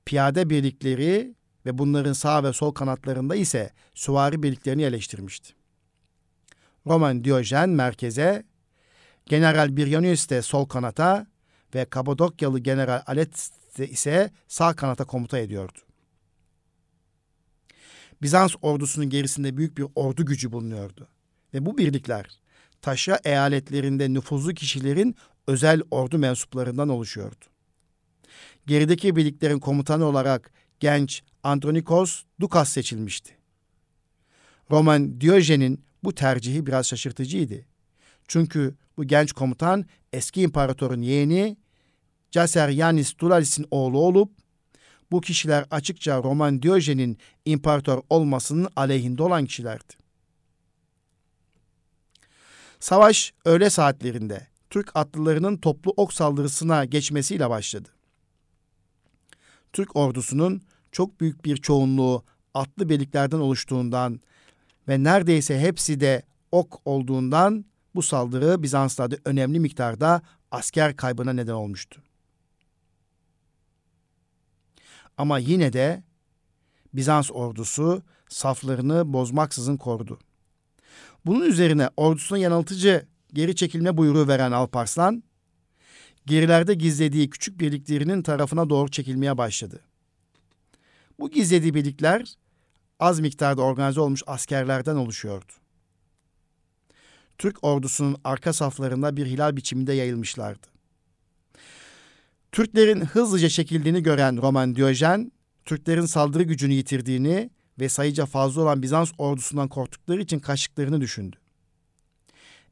piyade 0.05 0.51
birlikleri 0.51 1.35
ve 1.67 1.79
bunların 1.79 2.13
sağ 2.13 2.45
ve 2.45 2.53
sol 2.53 2.73
kanatlarında 2.73 3.37
ise 3.37 3.71
süvari 3.95 4.43
birliklerini 4.43 4.83
yerleştirmişti. 4.83 5.53
Roman 6.87 7.25
Diyojen 7.25 7.69
merkeze, 7.69 8.45
General 9.27 9.77
Biryanius 9.77 10.29
de 10.29 10.43
sol 10.43 10.65
kanata 10.65 11.27
ve 11.75 11.85
Kabadokyalı 11.85 12.59
General 12.59 13.03
Alet 13.07 13.51
ise 13.79 14.31
sağ 14.49 14.77
kanata 14.77 15.05
komuta 15.05 15.39
ediyordu. 15.39 15.79
Bizans 18.23 18.55
ordusunun 18.63 19.11
gerisinde 19.11 19.57
büyük 19.57 19.79
bir 19.79 19.87
ordu 19.95 20.27
gücü 20.27 20.53
bulunuyordu. 20.53 21.09
Ve 21.55 21.67
bu 21.67 21.79
birlikler 21.79 22.41
taşra 22.83 23.19
eyaletlerinde 23.25 24.15
nüfuzlu 24.15 24.55
kişilerin 24.55 25.17
özel 25.47 25.83
ordu 25.91 26.19
mensuplarından 26.19 26.89
oluşuyordu. 26.89 27.45
Gerideki 28.67 29.17
birliklerin 29.17 29.59
komutanı 29.59 30.05
olarak 30.05 30.53
genç 30.81 31.23
Andronikos 31.43 32.23
Dukas 32.41 32.69
seçilmişti. 32.69 33.37
Roman 34.71 35.21
Diyojen'in 35.21 35.85
bu 36.05 36.15
tercihi 36.15 36.67
biraz 36.67 36.87
şaşırtıcıydı. 36.87 37.67
Çünkü 38.29 38.75
bu 38.97 39.05
genç 39.05 39.33
komutan 39.33 39.87
eski 40.13 40.43
imparatorun 40.43 41.03
yeğeni 41.03 41.57
Caser 42.31 42.69
Yanis 42.69 43.13
Tulalis'in 43.13 43.67
oğlu 43.71 43.99
olup 43.99 44.33
bu 45.11 45.21
kişiler 45.21 45.67
açıkça 45.71 46.23
Roman 46.23 46.63
Diyojen'in 46.63 47.19
imparator 47.45 48.03
olmasının 48.11 48.69
aleyhinde 48.77 49.23
olan 49.23 49.47
kişilerdi. 49.47 49.93
Savaş 52.81 53.33
öğle 53.45 53.71
saatlerinde 53.71 54.47
Türk 54.71 54.91
atlılarının 54.95 55.57
toplu 55.57 55.95
ok 55.97 56.13
saldırısına 56.13 56.85
geçmesiyle 56.85 57.51
başladı. 57.51 57.89
Türk 59.73 59.97
ordusunun 59.97 60.63
çok 60.93 61.21
büyük 61.21 61.45
bir 61.45 61.57
çoğunluğu 61.57 62.25
atlı 62.55 62.89
birliklerden 62.89 63.39
oluştuğundan 63.39 64.21
ve 64.89 65.05
neredeyse 65.05 65.61
hepsi 65.61 66.01
de 66.01 66.23
ok 66.53 66.81
olduğundan 66.85 67.65
bu 67.95 68.03
saldırı 68.03 68.63
Bizanslarda 68.63 69.17
önemli 69.25 69.61
miktarda 69.61 70.23
asker 70.51 70.97
kaybına 70.97 71.33
neden 71.33 71.53
olmuştu. 71.53 72.03
Ama 75.17 75.39
yine 75.39 75.73
de 75.73 76.03
Bizans 76.95 77.31
ordusu 77.33 78.03
saflarını 78.29 79.13
bozmaksızın 79.13 79.77
korudu. 79.77 80.19
Bunun 81.27 81.47
üzerine 81.47 81.91
ordusuna 81.97 82.39
yanıltıcı 82.39 83.07
geri 83.35 83.55
çekilme 83.55 83.97
buyruğu 83.97 84.29
veren 84.29 84.53
Alparslan, 84.53 85.23
gerilerde 86.27 86.75
gizlediği 86.75 87.31
küçük 87.31 87.61
birliklerinin 87.61 88.23
tarafına 88.23 88.71
doğru 88.71 88.91
çekilmeye 88.91 89.39
başladı. 89.39 89.81
Bu 91.21 91.31
gizlediği 91.31 91.75
birlikler 91.75 92.35
az 93.01 93.21
miktarda 93.21 93.63
organize 93.63 94.01
olmuş 94.01 94.23
askerlerden 94.27 94.97
oluşuyordu. 94.97 95.53
Türk 97.39 97.65
ordusunun 97.65 98.17
arka 98.25 98.53
saflarında 98.53 99.17
bir 99.17 99.27
hilal 99.27 99.57
biçiminde 99.57 99.93
yayılmışlardı. 99.93 100.67
Türklerin 102.53 103.01
hızlıca 103.01 103.49
çekildiğini 103.49 104.03
gören 104.03 104.43
Roman 104.43 104.75
Diyojen, 104.75 105.33
Türklerin 105.65 106.07
saldırı 106.07 106.43
gücünü 106.43 106.73
yitirdiğini 106.73 107.51
ve 107.81 107.89
sayıca 107.89 108.27
fazla 108.27 108.63
olan 108.63 108.83
Bizans 108.83 109.13
ordusundan 109.19 109.69
korktukları 109.69 110.23
için 110.23 110.39
kaçtıklarını 110.39 111.01
düşündü. 111.01 111.37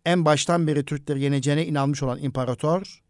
En 0.08 0.24
baştan 0.24 0.66
beri 0.66 0.84
Türkleri 0.84 1.22
yeneceğine 1.22 1.66
inanmış 1.66 2.02
olan 2.02 2.22
imparator, 2.22 3.02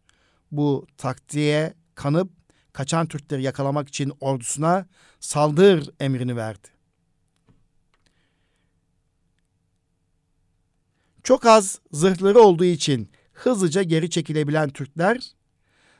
bu 0.51 0.87
taktiğe 0.97 1.73
kanıp 1.95 2.31
kaçan 2.73 3.07
Türkleri 3.07 3.43
yakalamak 3.43 3.87
için 3.87 4.13
ordusuna 4.19 4.85
saldır 5.19 5.89
emrini 5.99 6.35
verdi. 6.35 6.67
Çok 11.23 11.45
az 11.45 11.79
zırhları 11.91 12.39
olduğu 12.39 12.65
için 12.65 13.09
hızlıca 13.33 13.83
geri 13.83 14.09
çekilebilen 14.09 14.69
Türkler 14.69 15.31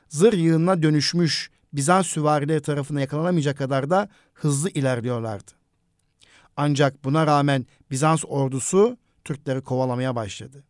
zırh 0.08 0.38
yığınına 0.38 0.82
dönüşmüş 0.82 1.50
Bizans 1.72 2.06
süvarileri 2.06 2.62
tarafından 2.62 3.00
yakalanamayacak 3.00 3.58
kadar 3.58 3.90
da 3.90 4.08
hızlı 4.34 4.70
ilerliyorlardı. 4.70 5.50
Ancak 6.56 7.04
buna 7.04 7.26
rağmen 7.26 7.66
Bizans 7.90 8.24
ordusu 8.28 8.98
Türkleri 9.24 9.60
kovalamaya 9.60 10.16
başladı. 10.16 10.69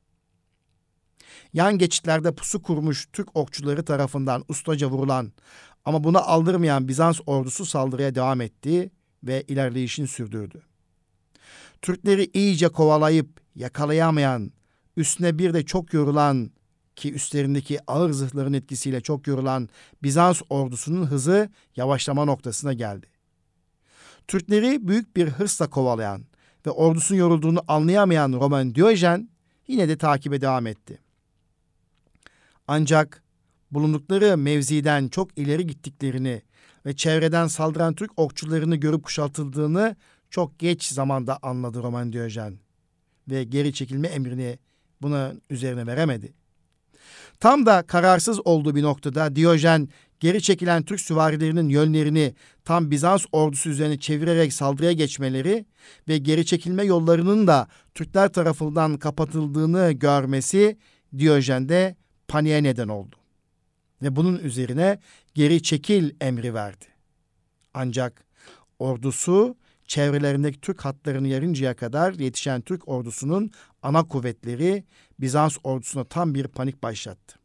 Yan 1.53 1.79
geçitlerde 1.79 2.35
pusu 2.35 2.63
kurmuş 2.63 3.09
Türk 3.13 3.37
okçuları 3.37 3.85
tarafından 3.85 4.45
ustaca 4.49 4.87
vurulan 4.91 5.33
ama 5.85 6.05
buna 6.05 6.21
aldırmayan 6.21 6.89
Bizans 6.89 7.21
ordusu 7.27 7.67
saldırıya 7.67 8.15
devam 8.15 8.41
etti 8.41 8.91
ve 9.25 9.43
ilerleyişini 9.43 10.07
sürdürdü. 10.07 10.63
Türkleri 11.83 12.31
iyice 12.35 12.69
kovalayıp 12.69 13.41
yakalayamayan, 13.55 14.53
üstüne 14.97 15.39
bir 15.39 15.55
de 15.55 15.65
çok 15.65 15.93
yorulan 15.93 16.51
ki 16.97 17.15
üstlerindeki 17.15 17.79
ağır 17.87 18.11
zırhların 18.11 18.53
etkisiyle 18.53 19.01
çok 19.01 19.27
yorulan 19.27 19.69
Bizans 20.03 20.43
ordusunun 20.51 21.07
hızı 21.07 21.51
yavaşlama 21.77 22.25
noktasına 22.25 22.73
geldi. 22.73 23.07
Türkleri 24.29 24.89
büyük 24.89 25.17
bir 25.17 25.29
hırsla 25.29 25.71
kovalayan 25.71 26.25
ve 26.67 26.71
ordusunun 26.71 27.19
yorulduğunu 27.19 27.63
anlayamayan 27.69 28.33
Roman 28.33 28.75
Diyojen 28.75 29.31
yine 29.69 29.89
de 29.89 29.99
takibe 29.99 30.41
devam 30.41 30.67
etti. 30.67 30.99
Ancak 32.73 33.23
bulundukları 33.71 34.37
mevziden 34.37 35.09
çok 35.09 35.39
ileri 35.39 35.67
gittiklerini 35.67 36.43
ve 36.87 36.97
çevreden 36.97 37.47
saldıran 37.47 37.95
Türk 37.95 38.19
okçularını 38.19 38.77
görüp 38.77 39.03
kuşatıldığını 39.05 39.97
çok 40.31 40.59
geç 40.59 40.85
zamanda 40.85 41.39
anladı 41.43 41.83
Roman 41.83 42.13
Diyojen 42.13 42.59
ve 43.31 43.45
geri 43.45 43.73
çekilme 43.73 44.09
emrini 44.09 44.59
buna 45.03 45.33
üzerine 45.51 45.87
veremedi. 45.87 46.33
Tam 47.41 47.67
da 47.67 47.83
kararsız 47.83 48.47
olduğu 48.47 48.75
bir 48.75 48.83
noktada 48.83 49.37
Diyojen 49.37 49.89
geri 50.21 50.43
çekilen 50.43 50.83
Türk 50.83 51.01
süvarilerinin 51.01 51.69
yönlerini 51.69 52.35
tam 52.65 52.91
Bizans 52.91 53.25
ordusu 53.33 53.71
üzerine 53.71 53.99
çevirerek 53.99 54.53
saldırıya 54.53 54.93
geçmeleri 54.93 55.65
ve 56.09 56.19
geri 56.19 56.47
çekilme 56.47 56.85
yollarının 56.85 57.47
da 57.47 57.69
Türkler 57.95 58.33
tarafından 58.33 58.99
kapatıldığını 58.99 59.93
görmesi 59.93 60.79
Diyojen'de 61.19 62.01
paniğe 62.31 62.63
neden 62.63 62.89
oldu. 62.89 63.17
Ve 64.03 64.17
bunun 64.17 64.39
üzerine 64.39 64.99
geri 65.35 65.63
çekil 65.63 66.15
emri 66.21 66.55
verdi. 66.55 66.85
Ancak 67.75 68.25
ordusu 68.79 69.57
çevrelerindeki 69.87 70.61
Türk 70.61 70.85
hatlarını 70.85 71.29
yarıncaya 71.29 71.77
kadar 71.77 72.13
yetişen 72.13 72.61
Türk 72.61 72.89
ordusunun 72.89 73.51
ana 73.83 74.07
kuvvetleri 74.07 74.85
Bizans 75.21 75.57
ordusuna 75.65 76.05
tam 76.05 76.35
bir 76.35 76.49
panik 76.49 76.83
başlattı. 76.83 77.39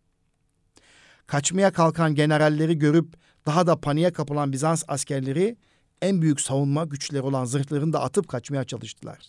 Kaçmaya 1.28 1.72
kalkan 1.72 2.16
generalleri 2.16 2.78
görüp 2.78 3.14
daha 3.46 3.68
da 3.68 3.82
paniğe 3.82 4.14
kapılan 4.14 4.52
Bizans 4.52 4.84
askerleri 4.88 5.58
en 6.02 6.22
büyük 6.22 6.42
savunma 6.42 6.86
güçleri 6.86 7.22
olan 7.22 7.46
zırhlarını 7.46 7.94
da 7.94 8.02
atıp 8.02 8.28
kaçmaya 8.28 8.64
çalıştılar. 8.64 9.20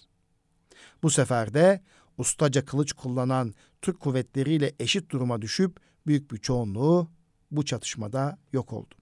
Bu 1.03 1.11
sefer 1.11 1.55
de 1.55 1.81
ustaca 2.19 2.65
kılıç 2.65 2.93
kullanan 2.93 3.55
Türk 3.87 4.01
kuvvetleriyle 4.01 4.73
eşit 4.81 5.11
duruma 5.11 5.43
düşüp 5.43 5.77
büyük 6.07 6.33
bir 6.33 6.37
çoğunluğu 6.37 7.11
bu 7.51 7.65
çatışmada 7.65 8.39
yok 8.53 8.73
oldu. 8.73 8.95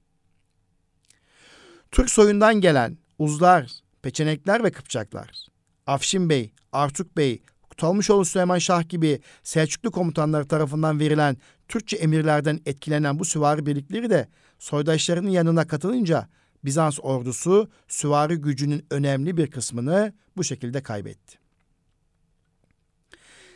Türk 1.90 2.11
soyundan 2.11 2.61
gelen 2.61 2.99
Uzlar, 3.18 3.70
Peçenekler 4.03 4.64
ve 4.64 4.73
Kıpçaklar, 4.73 5.47
Afşin 5.87 6.29
Bey, 6.29 6.53
Artuk 6.73 7.16
Bey, 7.16 7.42
Talmışoğlu 7.77 8.25
Süleyman 8.25 8.59
Şah 8.59 8.88
gibi 8.88 9.20
Selçuklu 9.42 9.90
komutanları 9.90 10.49
tarafından 10.49 11.01
verilen 11.01 11.37
Türkçe 11.68 11.97
emirlerden 11.97 12.61
etkilenen 12.66 13.18
bu 13.18 13.25
süvari 13.25 13.66
birlikleri 13.66 14.11
de 14.11 14.29
soydaşlarının 14.59 15.31
yanına 15.31 15.66
katılınca 15.66 16.29
Bizans 16.64 16.99
ordusu 17.03 17.70
süvari 17.88 18.37
gücünün 18.37 18.87
önemli 18.90 19.37
bir 19.37 19.51
kısmını 19.51 20.12
bu 20.37 20.44
şekilde 20.44 20.83
kaybetti. 20.83 21.43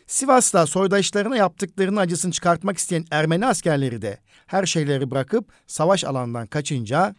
Sivas'ta 0.08 0.66
soydaşlarına 0.66 1.36
yaptıklarının 1.36 1.96
acısını 1.96 2.32
çıkartmak 2.32 2.78
isteyen 2.78 3.04
Ermeni 3.10 3.46
askerleri 3.46 4.02
de 4.02 4.18
her 4.46 4.66
şeyleri 4.66 5.10
bırakıp 5.10 5.52
savaş 5.66 6.04
alanından 6.04 6.46
kaçınca 6.46 7.14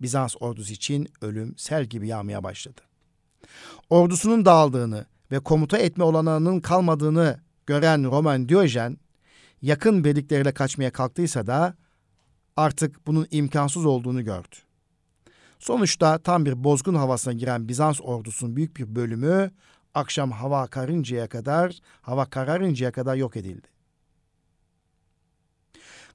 Bizans 0.00 0.34
ordusu 0.40 0.72
için 0.72 1.08
ölüm 1.20 1.54
sel 1.58 1.84
gibi 1.84 2.08
yağmaya 2.08 2.44
başladı. 2.44 2.80
Ordusunun 3.90 4.44
dağıldığını 4.44 5.06
ve 5.30 5.38
komuta 5.38 5.78
etme 5.78 6.04
olanağının 6.04 6.60
kalmadığını 6.60 7.40
gören 7.66 8.04
Roman 8.04 8.48
Diyojen, 8.48 8.96
yakın 9.62 10.04
birlikleriyle 10.04 10.54
kaçmaya 10.54 10.92
kalktıysa 10.92 11.46
da 11.46 11.74
artık 12.56 13.06
bunun 13.06 13.26
imkansız 13.30 13.86
olduğunu 13.86 14.24
gördü. 14.24 14.56
Sonuçta 15.58 16.18
tam 16.18 16.44
bir 16.44 16.64
bozgun 16.64 16.94
havasına 16.94 17.32
giren 17.32 17.68
Bizans 17.68 18.00
ordusunun 18.00 18.56
büyük 18.56 18.76
bir 18.76 18.96
bölümü 18.96 19.50
akşam 19.96 20.30
hava 20.30 20.66
karıncaya 20.66 21.28
kadar, 21.28 21.78
hava 22.02 22.24
kararıncaya 22.24 22.92
kadar 22.92 23.16
yok 23.16 23.36
edildi. 23.36 23.68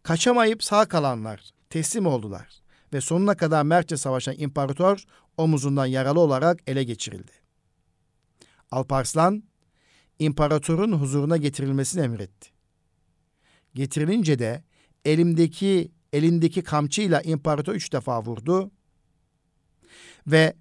Kaçamayıp 0.04 0.64
sağ 0.64 0.86
kalanlar 0.86 1.52
teslim 1.70 2.06
oldular 2.06 2.62
ve 2.94 3.02
sonuna 3.02 3.38
kadar 3.38 3.64
mertçe 3.64 3.98
savaşan 3.98 4.36
imparator 4.38 5.04
omuzundan 5.38 5.86
yaralı 5.86 6.20
olarak 6.20 6.60
ele 6.68 6.84
geçirildi. 6.84 7.32
Alparslan, 8.72 9.44
imparatorun 10.20 10.92
huzuruna 10.92 11.38
getirilmesini 11.38 12.04
emretti. 12.04 12.50
Getirilince 13.74 14.40
de 14.40 14.64
elimdeki 15.06 15.92
elindeki 16.14 16.64
kamçıyla 16.64 17.22
imparator 17.22 17.76
üç 17.76 17.94
defa 17.94 18.24
vurdu 18.24 18.72
ve 20.28 20.54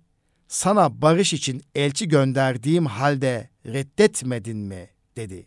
sana 0.50 1.02
barış 1.02 1.32
için 1.32 1.62
elçi 1.74 2.08
gönderdiğim 2.08 2.86
halde 2.86 3.50
reddetmedin 3.66 4.58
mi 4.58 4.90
dedi. 5.16 5.46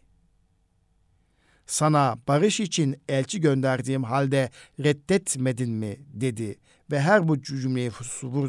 Sana 1.65 2.17
barış 2.27 2.59
için 2.59 3.01
elçi 3.09 3.41
gönderdiğim 3.41 4.03
halde 4.03 4.49
reddetmedin 4.79 5.71
mi 5.71 5.97
dedi 6.07 6.59
ve 6.91 7.01
her 7.01 7.27
bu 7.27 7.41
cümleyi 7.41 7.91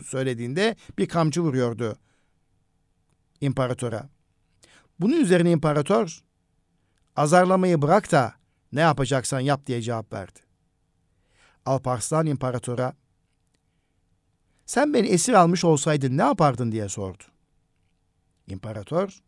söylediğinde 0.05 0.77
bir 0.99 1.09
kamçı 1.09 1.43
vuruyordu 1.43 1.99
imparatora. 3.41 4.09
Bunun 5.01 5.21
üzerine 5.21 5.51
imparator 5.51 6.25
azarlamayı 7.17 7.83
bırak 7.83 8.13
da 8.13 8.35
ne 8.73 8.81
yapacaksan 8.81 9.41
yap 9.41 9.67
diye 9.67 9.83
cevap 9.83 10.13
verdi. 10.13 10.41
Alparslan 11.67 12.27
imparatora 12.27 12.97
sen 14.67 14.95
beni 14.95 15.07
esir 15.07 15.33
almış 15.33 15.65
olsaydın 15.65 16.19
ne 16.19 16.23
yapardın 16.23 16.73
diye 16.73 16.89
sordu. 16.89 17.23
İmparator 18.47 19.23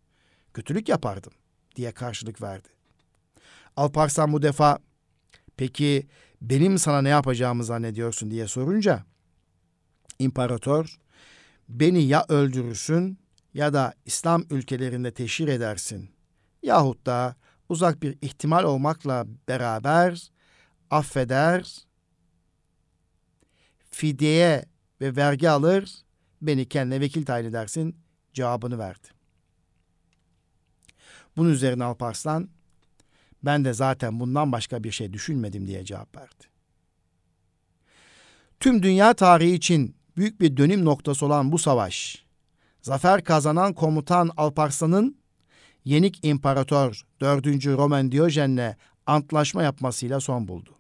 kötülük 0.55 0.89
yapardım 0.89 1.33
diye 1.77 1.93
karşılık 1.93 2.43
verdi. 2.43 2.69
Alparslan 3.77 4.33
bu 4.33 4.43
defa 4.43 4.79
peki 5.57 6.07
benim 6.43 6.79
sana 6.79 7.03
ne 7.03 7.09
yapacağımı 7.09 7.65
zannediyorsun 7.65 8.31
diye 8.31 8.49
sorunca 8.49 9.05
imparator 10.19 10.99
beni 11.69 12.03
ya 12.03 12.25
öldürürsün 12.29 13.19
ya 13.55 13.73
da 13.73 13.95
İslam 14.05 14.45
ülkelerinde 14.51 15.15
teşhir 15.15 15.49
edersin 15.49 16.11
yahut 16.63 17.07
da 17.07 17.37
uzak 17.69 18.03
bir 18.03 18.19
ihtimal 18.23 18.65
olmakla 18.65 19.27
beraber 19.49 20.31
affeder, 20.91 21.87
fidye 23.91 24.65
ve 25.01 25.17
vergi 25.17 25.51
alır, 25.51 25.95
beni 26.43 26.69
kendine 26.69 27.01
vekil 27.01 27.25
tayin 27.25 27.45
edersin 27.45 27.97
cevabını 28.35 28.79
verdi. 28.79 29.09
Bunun 31.37 31.51
üzerine 31.51 31.85
Alparslan, 31.85 32.49
ben 33.43 33.65
de 33.65 33.73
zaten 33.73 34.21
bundan 34.21 34.53
başka 34.53 34.85
bir 34.85 34.91
şey 34.91 35.13
düşünmedim 35.13 35.67
diye 35.67 35.85
cevap 35.85 36.17
verdi. 36.17 36.45
Tüm 38.61 38.83
dünya 38.83 39.15
tarihi 39.15 39.55
için 39.55 39.97
büyük 40.17 40.41
bir 40.41 40.57
dönüm 40.57 40.85
noktası 40.85 41.27
olan 41.27 41.53
bu 41.53 41.59
savaş, 41.59 42.25
zafer 42.83 43.25
kazanan 43.25 43.75
komutan 43.75 44.31
Alparslan'ın 44.37 45.17
Yenik 45.85 46.25
İmparator 46.25 47.07
4. 47.21 47.47
Roman 47.67 48.13
Diyojen'le 48.13 48.77
antlaşma 49.07 49.63
yapmasıyla 49.63 50.21
son 50.21 50.49
buldu. 50.49 50.76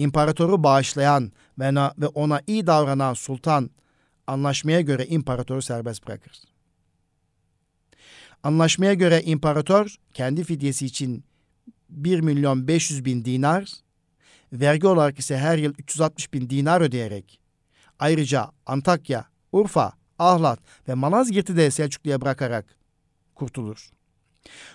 İmparatoru 0.00 0.62
bağışlayan 0.62 1.32
ve 1.58 2.06
ona 2.06 2.40
iyi 2.46 2.66
davranan 2.66 3.14
sultan 3.14 3.70
anlaşmaya 4.26 4.80
göre 4.80 5.06
imparatoru 5.06 5.62
serbest 5.62 6.06
bırakır. 6.06 6.32
Anlaşmaya 8.42 8.94
göre 8.94 9.22
imparator 9.22 9.96
kendi 10.14 10.44
fidyesi 10.44 10.86
için 10.86 11.24
1 11.88 12.20
milyon 12.20 12.68
500 12.68 13.04
bin 13.04 13.24
dinar, 13.24 13.72
vergi 14.52 14.86
olarak 14.86 15.18
ise 15.18 15.38
her 15.38 15.58
yıl 15.58 15.74
360 15.78 16.32
bin 16.32 16.50
dinar 16.50 16.80
ödeyerek 16.80 17.40
ayrıca 17.98 18.50
Antakya, 18.66 19.24
Urfa, 19.52 19.92
Ahlat 20.18 20.60
ve 20.88 20.94
Malazgirt'i 20.94 21.56
de 21.56 21.70
Selçuklu'ya 21.70 22.20
bırakarak 22.20 22.76
kurtulur. 23.34 23.90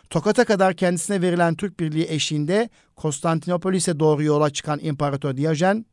Tokat'a 0.09 0.45
kadar 0.45 0.75
kendisine 0.75 1.21
verilen 1.21 1.55
Türk 1.55 1.79
Birliği 1.79 2.05
eşliğinde 2.09 2.69
Konstantinopolis'e 2.95 3.99
doğru 3.99 4.23
yola 4.23 4.49
çıkan 4.49 4.79
İmparator 4.79 5.37
Diyojen, 5.37 5.85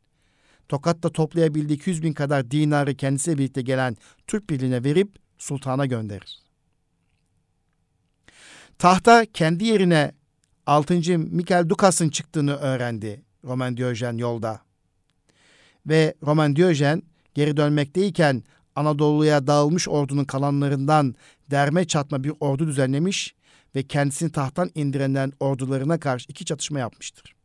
Tokat'ta 0.69 1.09
toplayabildiği 1.09 1.77
200 1.77 2.03
bin 2.03 2.13
kadar 2.13 2.51
dinarı 2.51 2.95
kendisiyle 2.95 3.37
birlikte 3.37 3.61
gelen 3.61 3.97
Türk 4.27 4.49
Birliği'ne 4.49 4.83
verip 4.83 5.15
sultana 5.37 5.85
gönderir. 5.85 6.39
Tahta 8.79 9.25
kendi 9.25 9.65
yerine 9.65 10.11
6. 10.65 11.17
Mikel 11.17 11.69
Dukas'ın 11.69 12.09
çıktığını 12.09 12.55
öğrendi 12.55 13.23
Roman 13.43 13.77
Diyojen 13.77 14.17
yolda. 14.17 14.61
Ve 15.85 16.13
Roman 16.23 16.55
Diyojen 16.55 17.03
geri 17.33 17.57
dönmekteyken 17.57 18.43
Anadolu'ya 18.75 19.47
dağılmış 19.47 19.87
ordunun 19.87 20.25
kalanlarından 20.25 21.15
derme 21.51 21.85
çatma 21.85 22.23
bir 22.23 22.33
ordu 22.39 22.67
düzenlemiş 22.67 23.35
ve 23.75 23.83
kendisini 23.83 24.31
tahttan 24.31 24.71
indirenlerin 24.75 25.33
ordularına 25.39 25.99
karşı 25.99 26.25
iki 26.29 26.45
çatışma 26.45 26.79
yapmıştır. 26.79 27.35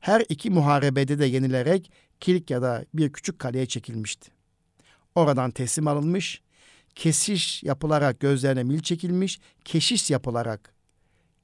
Her 0.00 0.24
iki 0.28 0.50
muharebede 0.50 1.18
de 1.18 1.26
yenilerek 1.26 1.92
Kilikya'da 2.20 2.84
bir 2.94 3.12
küçük 3.12 3.38
kaleye 3.38 3.66
çekilmişti. 3.66 4.30
Oradan 5.14 5.50
teslim 5.50 5.88
alınmış, 5.88 6.42
kesiş 6.94 7.62
yapılarak 7.62 8.20
gözlerine 8.20 8.62
mil 8.62 8.80
çekilmiş, 8.80 9.40
keşiş 9.64 10.10
yapılarak 10.10 10.74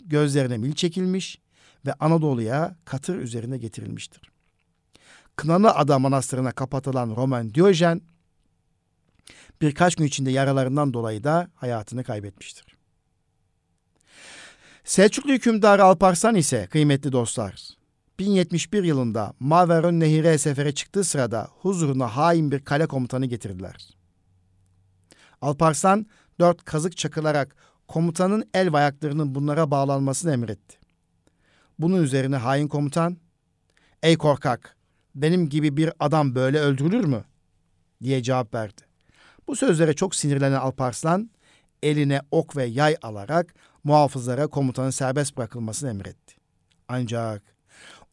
gözlerine 0.04 0.58
mil 0.58 0.72
çekilmiş 0.72 1.38
ve 1.86 1.92
Anadolu'ya 1.92 2.76
katır 2.84 3.18
üzerine 3.18 3.58
getirilmiştir. 3.58 4.30
Kınalı 5.36 5.70
Ada 5.70 5.98
Manastırı'na 5.98 6.52
kapatılan 6.52 7.16
Roman 7.16 7.54
Diyojen 7.54 8.00
birkaç 9.60 9.96
gün 9.96 10.04
içinde 10.04 10.30
yaralarından 10.30 10.94
dolayı 10.94 11.24
da 11.24 11.50
hayatını 11.54 12.04
kaybetmiştir. 12.04 12.73
Selçuklu 14.84 15.32
hükümdarı 15.32 15.84
Alparslan 15.84 16.34
ise 16.34 16.66
kıymetli 16.66 17.12
dostlar 17.12 17.68
1071 18.18 18.84
yılında 18.84 19.32
Maveron 19.40 20.00
Nehir'e 20.00 20.38
sefere 20.38 20.74
çıktığı 20.74 21.04
sırada 21.04 21.48
huzuruna 21.60 22.16
hain 22.16 22.50
bir 22.50 22.60
kale 22.64 22.86
komutanı 22.86 23.26
getirdiler. 23.26 23.88
Alparslan 25.40 26.06
dört 26.40 26.64
kazık 26.64 26.96
çakılarak 26.96 27.56
komutanın 27.88 28.50
el 28.54 28.72
ve 28.72 28.76
ayaklarının 28.76 29.34
bunlara 29.34 29.70
bağlanmasını 29.70 30.32
emretti. 30.32 30.76
Bunun 31.78 32.02
üzerine 32.02 32.36
hain 32.36 32.68
komutan, 32.68 33.16
''Ey 34.02 34.16
korkak, 34.16 34.76
benim 35.14 35.48
gibi 35.48 35.76
bir 35.76 35.92
adam 36.00 36.34
böyle 36.34 36.58
öldürülür 36.58 37.04
mü?'' 37.04 37.24
diye 38.02 38.22
cevap 38.22 38.54
verdi. 38.54 38.82
Bu 39.46 39.56
sözlere 39.56 39.94
çok 39.94 40.14
sinirlenen 40.14 40.60
Alparslan, 40.60 41.30
eline 41.82 42.20
ok 42.30 42.56
ve 42.56 42.64
yay 42.64 42.96
alarak 43.02 43.54
muhafızlara 43.84 44.46
komutanın 44.46 44.90
serbest 44.90 45.36
bırakılmasını 45.36 45.90
emretti. 45.90 46.34
Ancak 46.88 47.42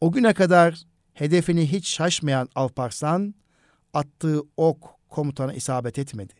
o 0.00 0.12
güne 0.12 0.34
kadar 0.34 0.82
hedefini 1.14 1.72
hiç 1.72 1.88
şaşmayan 1.88 2.48
Alparslan, 2.54 3.34
attığı 3.92 4.42
ok 4.56 4.98
komutana 5.08 5.52
isabet 5.52 5.98
etmedi. 5.98 6.34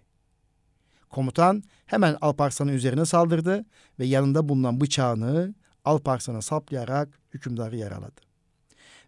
Komutan 1.11 1.63
hemen 1.87 2.17
Alparslan'ın 2.21 2.73
üzerine 2.73 3.05
saldırdı 3.05 3.65
ve 3.99 4.05
yanında 4.05 4.49
bulunan 4.49 4.81
bıçağını 4.81 5.55
Alparslan'a 5.85 6.43
saplayarak 6.43 7.21
hükümdarı 7.35 7.77
yaraladı. 7.77 8.21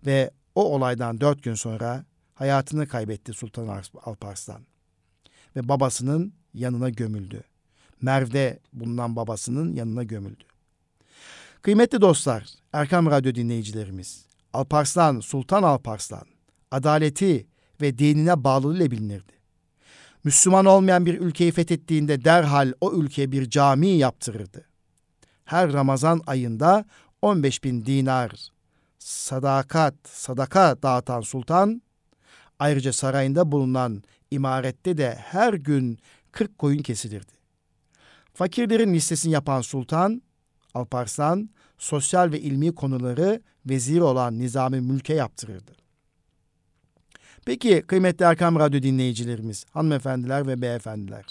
Ve 0.06 0.30
o 0.54 0.74
olaydan 0.74 1.20
dört 1.20 1.42
gün 1.42 1.54
sonra 1.54 2.04
hayatını 2.34 2.88
kaybetti 2.88 3.32
Sultan 3.32 3.82
Alparslan. 4.04 4.66
Ve 5.56 5.68
babasının 5.68 6.34
yanına 6.54 6.88
gömüldü. 6.88 7.44
Merv'de 8.02 8.58
bulunan 8.72 9.16
babasının 9.16 9.74
yanına 9.74 10.02
gömüldü. 10.02 10.44
Kıymetli 11.62 12.00
dostlar, 12.00 12.46
Erkam 12.72 13.06
Radyo 13.06 13.34
dinleyicilerimiz, 13.34 14.26
Alparslan, 14.52 15.20
Sultan 15.20 15.62
Alparslan, 15.62 16.24
adaleti 16.70 17.46
ve 17.80 17.98
dinine 17.98 18.44
bağlılığıyla 18.44 18.90
bilinirdi. 18.90 19.32
Müslüman 20.24 20.64
olmayan 20.64 21.06
bir 21.06 21.20
ülkeyi 21.20 21.52
fethettiğinde 21.52 22.24
derhal 22.24 22.72
o 22.80 22.92
ülkeye 22.92 23.32
bir 23.32 23.50
cami 23.50 23.88
yaptırırdı. 23.88 24.64
Her 25.44 25.72
Ramazan 25.72 26.20
ayında 26.26 26.84
15 27.22 27.64
bin 27.64 27.86
dinar 27.86 28.32
sadakat, 28.98 29.94
sadaka 30.04 30.82
dağıtan 30.82 31.20
sultan, 31.20 31.82
ayrıca 32.58 32.92
sarayında 32.92 33.52
bulunan 33.52 34.02
imarette 34.30 34.98
de 34.98 35.14
her 35.14 35.54
gün 35.54 35.98
40 36.32 36.58
koyun 36.58 36.82
kesilirdi. 36.82 37.32
Fakirlerin 38.34 38.94
listesini 38.94 39.32
yapan 39.32 39.60
sultan, 39.60 40.22
Alparslan, 40.74 41.50
sosyal 41.78 42.32
ve 42.32 42.40
ilmi 42.40 42.74
konuları 42.74 43.42
vezir 43.66 44.00
olan 44.00 44.38
Nizami 44.38 44.80
Mülk'e 44.80 45.14
yaptırırdı. 45.14 45.72
Peki 47.46 47.82
kıymetli 47.86 48.24
Erkam 48.24 48.58
Radyo 48.58 48.82
dinleyicilerimiz, 48.82 49.64
hanımefendiler 49.70 50.46
ve 50.46 50.62
beyefendiler. 50.62 51.24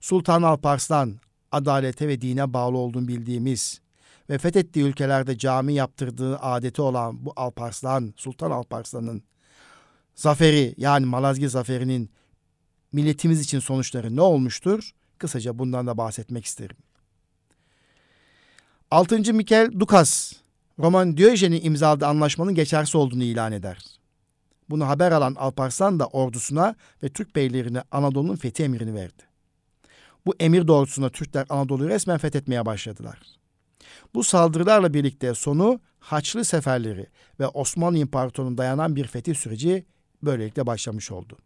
Sultan 0.00 0.42
Alparslan, 0.42 1.16
adalete 1.52 2.08
ve 2.08 2.20
dine 2.20 2.52
bağlı 2.52 2.76
olduğunu 2.76 3.08
bildiğimiz 3.08 3.80
ve 4.30 4.38
fethettiği 4.38 4.84
ülkelerde 4.84 5.38
cami 5.38 5.74
yaptırdığı 5.74 6.38
adeti 6.38 6.82
olan 6.82 7.24
bu 7.24 7.32
Alparslan, 7.36 8.14
Sultan 8.16 8.50
Alparslan'ın 8.50 9.22
zaferi 10.14 10.74
yani 10.76 11.06
Malazgirt 11.06 11.50
zaferinin 11.50 12.10
milletimiz 12.92 13.40
için 13.40 13.58
sonuçları 13.58 14.16
ne 14.16 14.20
olmuştur? 14.20 14.94
Kısaca 15.18 15.58
bundan 15.58 15.86
da 15.86 15.98
bahsetmek 15.98 16.44
isterim. 16.44 16.76
6. 18.90 19.34
Mikel 19.34 19.70
Dukas, 19.80 20.32
Roman 20.78 21.16
Diyojen'in 21.16 21.64
imzaladığı 21.64 22.06
anlaşmanın 22.06 22.54
geçersiz 22.54 22.94
olduğunu 22.94 23.22
ilan 23.22 23.52
eder. 23.52 23.78
Bunu 24.70 24.88
haber 24.88 25.12
alan 25.12 25.34
Alparslan 25.34 25.98
da 25.98 26.06
ordusuna 26.06 26.74
ve 27.02 27.08
Türk 27.08 27.36
beylerine 27.36 27.82
Anadolu'nun 27.92 28.36
fethi 28.36 28.62
emrini 28.62 28.94
verdi. 28.94 29.22
Bu 30.26 30.34
emir 30.40 30.68
doğrultusunda 30.68 31.10
Türkler 31.10 31.46
Anadolu'yu 31.48 31.88
resmen 31.88 32.18
fethetmeye 32.18 32.66
başladılar. 32.66 33.18
Bu 34.14 34.24
saldırılarla 34.24 34.94
birlikte 34.94 35.34
sonu 35.34 35.80
Haçlı 36.00 36.44
seferleri 36.44 37.06
ve 37.40 37.46
Osmanlı 37.46 37.98
İmparatorluğu'na 37.98 38.58
dayanan 38.58 38.96
bir 38.96 39.06
fetih 39.06 39.34
süreci 39.34 39.86
böylelikle 40.22 40.66
başlamış 40.66 41.10
oldu. 41.10 41.38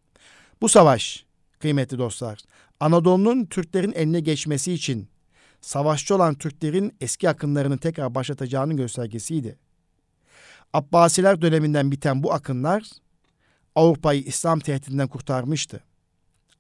Bu 0.61 0.69
savaş 0.69 1.25
kıymetli 1.63 1.99
dostlar 1.99 2.39
Anadolu'nun 2.81 3.45
Türklerin 3.45 3.93
eline 3.93 4.21
geçmesi 4.21 4.73
için 4.73 5.09
savaşçı 5.61 6.15
olan 6.15 6.35
Türklerin 6.35 6.95
eski 7.01 7.29
akınlarını 7.29 7.79
tekrar 7.79 8.15
başlatacağının 8.15 8.77
göstergesiydi. 8.77 9.59
Abbasiler 10.73 11.43
döneminden 11.43 11.91
biten 11.91 12.23
bu 12.23 12.33
akınlar 12.33 12.83
Avrupa'yı 13.75 14.23
İslam 14.23 14.61
tehdidinden 14.61 15.09
kurtarmıştı. 15.09 15.81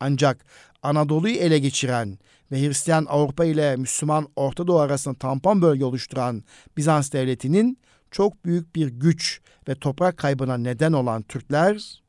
Ancak 0.00 0.44
Anadolu'yu 0.82 1.34
ele 1.34 1.58
geçiren 1.58 2.18
ve 2.52 2.60
Hristiyan 2.60 3.06
Avrupa 3.08 3.44
ile 3.44 3.76
Müslüman 3.76 4.28
Orta 4.36 4.66
Doğu 4.66 4.78
arasında 4.78 5.14
tampon 5.14 5.62
bölge 5.62 5.84
oluşturan 5.84 6.44
Bizans 6.76 7.12
devletinin 7.12 7.78
çok 8.10 8.44
büyük 8.44 8.76
bir 8.76 8.88
güç 8.88 9.40
ve 9.68 9.74
toprak 9.74 10.16
kaybına 10.16 10.56
neden 10.56 10.92
olan 10.92 11.22
Türkler 11.22 12.02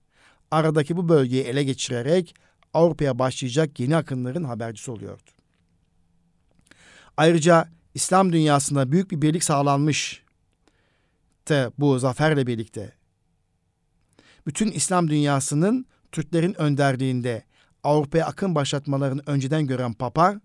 aradaki 0.51 0.97
bu 0.97 1.09
bölgeyi 1.09 1.43
ele 1.43 1.63
geçirerek 1.63 2.35
Avrupa'ya 2.73 3.19
başlayacak 3.19 3.79
yeni 3.79 3.95
akınların 3.95 4.43
habercisi 4.43 4.91
oluyordu. 4.91 5.31
Ayrıca 7.17 7.69
İslam 7.93 8.33
dünyasında 8.33 8.91
büyük 8.91 9.11
bir 9.11 9.21
birlik 9.21 9.43
sağlanmış 9.43 10.23
bu 11.77 11.99
zaferle 11.99 12.47
birlikte. 12.47 12.93
Bütün 14.47 14.71
İslam 14.71 15.09
dünyasının 15.09 15.85
Türklerin 16.11 16.61
önderliğinde 16.61 17.43
Avrupa'ya 17.83 18.25
akın 18.25 18.55
başlatmalarını 18.55 19.21
önceden 19.25 19.67
gören 19.67 19.93
Papa, 19.93 20.41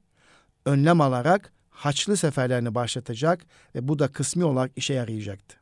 önlem 0.64 1.01
alarak 1.01 1.53
Haçlı 1.71 2.17
seferlerini 2.17 2.75
başlatacak 2.75 3.47
ve 3.75 3.88
bu 3.88 3.99
da 3.99 4.09
kısmi 4.09 4.45
olarak 4.45 4.73
işe 4.77 4.95
yarayacaktı. 4.95 5.57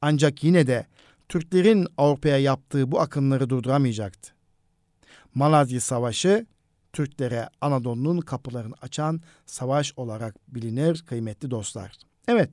Ancak 0.00 0.44
yine 0.44 0.66
de 0.66 0.86
Türklerin 1.28 1.88
Avrupa'ya 1.96 2.38
yaptığı 2.38 2.92
bu 2.92 3.00
akınları 3.00 3.50
durduramayacaktı. 3.50 4.32
Malazgirt 5.34 5.82
Savaşı 5.82 6.46
Türklere 6.92 7.48
Anadolu'nun 7.60 8.20
kapılarını 8.20 8.74
açan 8.82 9.20
savaş 9.46 9.92
olarak 9.96 10.34
bilinir 10.48 11.04
kıymetli 11.06 11.50
dostlar. 11.50 11.92
Evet, 12.28 12.50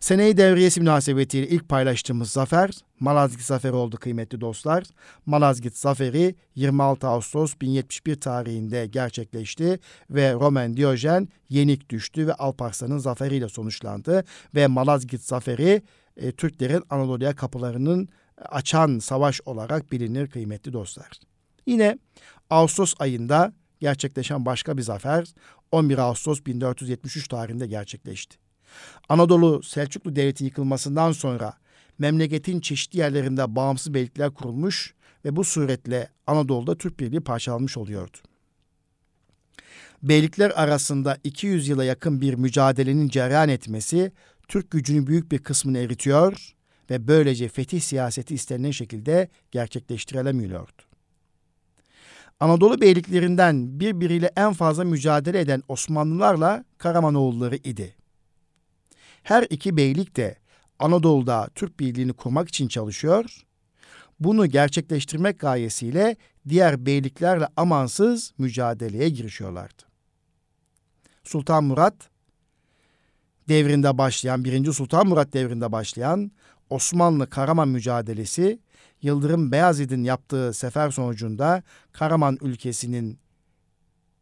seneyi 0.00 0.36
devriyesi 0.36 0.80
münasebetiyle 0.80 1.48
ilk 1.48 1.68
paylaştığımız 1.68 2.30
zafer 2.30 2.70
Malazgirt 3.00 3.42
Zaferi 3.42 3.72
oldu 3.72 3.96
kıymetli 3.96 4.40
dostlar. 4.40 4.84
Malazgirt 5.26 5.76
Zaferi 5.76 6.34
26 6.54 7.06
Ağustos 7.06 7.54
1071 7.60 8.20
tarihinde 8.20 8.86
gerçekleşti 8.86 9.78
ve 10.10 10.32
Roman 10.32 10.76
Diyojen 10.76 11.28
yenik 11.48 11.90
düştü 11.90 12.26
ve 12.26 12.34
Alparslan'ın 12.34 12.98
zaferiyle 12.98 13.48
sonuçlandı 13.48 14.24
ve 14.54 14.66
Malazgirt 14.66 15.22
Zaferi 15.22 15.82
e, 16.16 16.32
Türklerin 16.32 16.82
Anadolu'ya 16.90 17.36
kapılarının 17.36 18.08
açan 18.36 18.98
savaş 18.98 19.40
olarak 19.44 19.92
bilinir 19.92 20.26
kıymetli 20.26 20.72
dostlar. 20.72 21.10
Yine 21.66 21.98
Ağustos 22.50 22.94
ayında 22.98 23.52
gerçekleşen 23.80 24.46
başka 24.46 24.76
bir 24.76 24.82
zafer 24.82 25.34
11 25.72 25.98
Ağustos 25.98 26.40
1473 26.46 27.28
tarihinde 27.28 27.66
gerçekleşti. 27.66 28.36
Anadolu 29.08 29.62
Selçuklu 29.62 30.16
Devleti 30.16 30.44
yıkılmasından 30.44 31.12
sonra 31.12 31.54
memleketin 31.98 32.60
çeşitli 32.60 32.98
yerlerinde 32.98 33.56
bağımsız 33.56 33.94
beylikler 33.94 34.30
kurulmuş 34.30 34.94
ve 35.24 35.36
bu 35.36 35.44
suretle 35.44 36.08
Anadolu'da 36.26 36.78
Türk 36.78 37.00
Birliği 37.00 37.20
parçalanmış 37.20 37.76
oluyordu. 37.76 38.16
Beylikler 40.02 40.50
arasında 40.50 41.18
200 41.24 41.68
yıla 41.68 41.84
yakın 41.84 42.20
bir 42.20 42.34
mücadelenin 42.34 43.08
cereyan 43.08 43.48
etmesi 43.48 44.12
Türk 44.48 44.70
gücünün 44.70 45.06
büyük 45.06 45.32
bir 45.32 45.38
kısmını 45.38 45.78
eritiyor 45.78 46.54
ve 46.90 47.08
böylece 47.08 47.48
fetih 47.48 47.80
siyaseti 47.80 48.34
istenilen 48.34 48.70
şekilde 48.70 49.28
gerçekleştirilemiyordu. 49.50 50.93
Anadolu 52.40 52.80
beyliklerinden 52.80 53.80
birbiriyle 53.80 54.32
en 54.36 54.52
fazla 54.52 54.84
mücadele 54.84 55.40
eden 55.40 55.62
Osmanlılarla 55.68 56.64
Karamanoğulları 56.78 57.56
idi. 57.56 57.96
Her 59.22 59.46
iki 59.50 59.76
beylik 59.76 60.16
de 60.16 60.38
Anadolu'da 60.78 61.48
Türk 61.54 61.80
birliğini 61.80 62.12
kurmak 62.12 62.48
için 62.48 62.68
çalışıyor. 62.68 63.44
Bunu 64.20 64.46
gerçekleştirmek 64.46 65.40
gayesiyle 65.40 66.16
diğer 66.48 66.86
beyliklerle 66.86 67.48
amansız 67.56 68.32
mücadeleye 68.38 69.08
girişiyorlardı. 69.08 69.82
Sultan 71.24 71.64
Murat 71.64 71.94
devrinde 73.48 73.98
başlayan, 73.98 74.44
1. 74.44 74.72
Sultan 74.72 75.06
Murat 75.06 75.32
devrinde 75.32 75.72
başlayan 75.72 76.30
Osmanlı 76.70 77.30
Karaman 77.30 77.68
mücadelesi 77.68 78.58
Yıldırım 79.04 79.52
Beyazıt'ın 79.52 80.04
yaptığı 80.04 80.52
sefer 80.52 80.90
sonucunda 80.90 81.62
Karaman 81.92 82.38
ülkesinin 82.40 83.18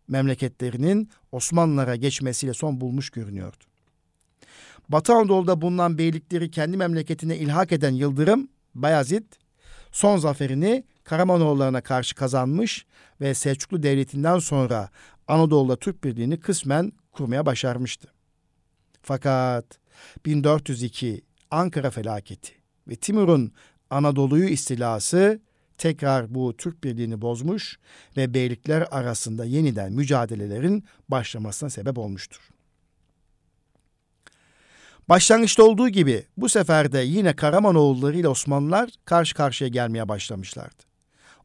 memleketlerinin 0.08 1.10
Osmanlılara 1.32 1.96
geçmesiyle 1.96 2.54
son 2.54 2.80
bulmuş 2.80 3.10
görünüyordu. 3.10 3.64
Batı 4.88 5.12
Anadolu'da 5.12 5.60
bulunan 5.60 5.98
beylikleri 5.98 6.50
kendi 6.50 6.76
memleketine 6.76 7.36
ilhak 7.36 7.72
eden 7.72 7.90
Yıldırım 7.92 8.48
Bayezid 8.74 9.24
son 9.92 10.18
zaferini 10.18 10.84
Karamanoğullarına 11.04 11.80
karşı 11.80 12.14
kazanmış 12.14 12.86
ve 13.20 13.34
Selçuklu 13.34 13.82
Devleti'nden 13.82 14.38
sonra 14.38 14.88
Anadolu'da 15.28 15.76
Türk 15.76 16.04
Birliği'ni 16.04 16.40
kısmen 16.40 16.92
kurmaya 17.12 17.46
başarmıştı. 17.46 18.08
Fakat 19.02 19.64
1402 20.26 21.22
Ankara 21.50 21.90
felaketi 21.90 22.52
ve 22.88 22.96
Timur'un 22.96 23.52
Anadolu'yu 23.92 24.48
istilası 24.48 25.40
tekrar 25.78 26.34
bu 26.34 26.56
Türk 26.56 26.84
birliğini 26.84 27.22
bozmuş 27.22 27.78
ve 28.16 28.34
beylikler 28.34 28.88
arasında 28.90 29.44
yeniden 29.44 29.92
mücadelelerin 29.92 30.84
başlamasına 31.08 31.70
sebep 31.70 31.98
olmuştur. 31.98 32.40
Başlangıçta 35.08 35.64
olduğu 35.64 35.88
gibi 35.88 36.24
bu 36.36 36.48
sefer 36.48 36.92
de 36.92 36.98
yine 36.98 37.36
Karamanoğulları 37.36 38.16
ile 38.16 38.28
Osmanlılar 38.28 38.90
karşı 39.04 39.34
karşıya 39.34 39.68
gelmeye 39.68 40.08
başlamışlardı. 40.08 40.82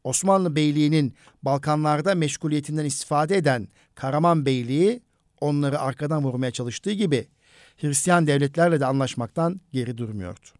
Osmanlı 0.04 0.56
Beyliği'nin 0.56 1.14
Balkanlarda 1.42 2.14
meşguliyetinden 2.14 2.84
istifade 2.84 3.36
eden 3.36 3.68
Karaman 3.94 4.46
Beyliği 4.46 5.00
onları 5.40 5.80
arkadan 5.80 6.24
vurmaya 6.24 6.50
çalıştığı 6.50 6.92
gibi 6.92 7.28
Hristiyan 7.76 8.26
devletlerle 8.26 8.80
de 8.80 8.86
anlaşmaktan 8.86 9.60
geri 9.72 9.98
durmuyordu. 9.98 10.57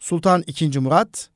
Sultan 0.00 0.44
II. 0.60 0.78
Murat 0.78 1.30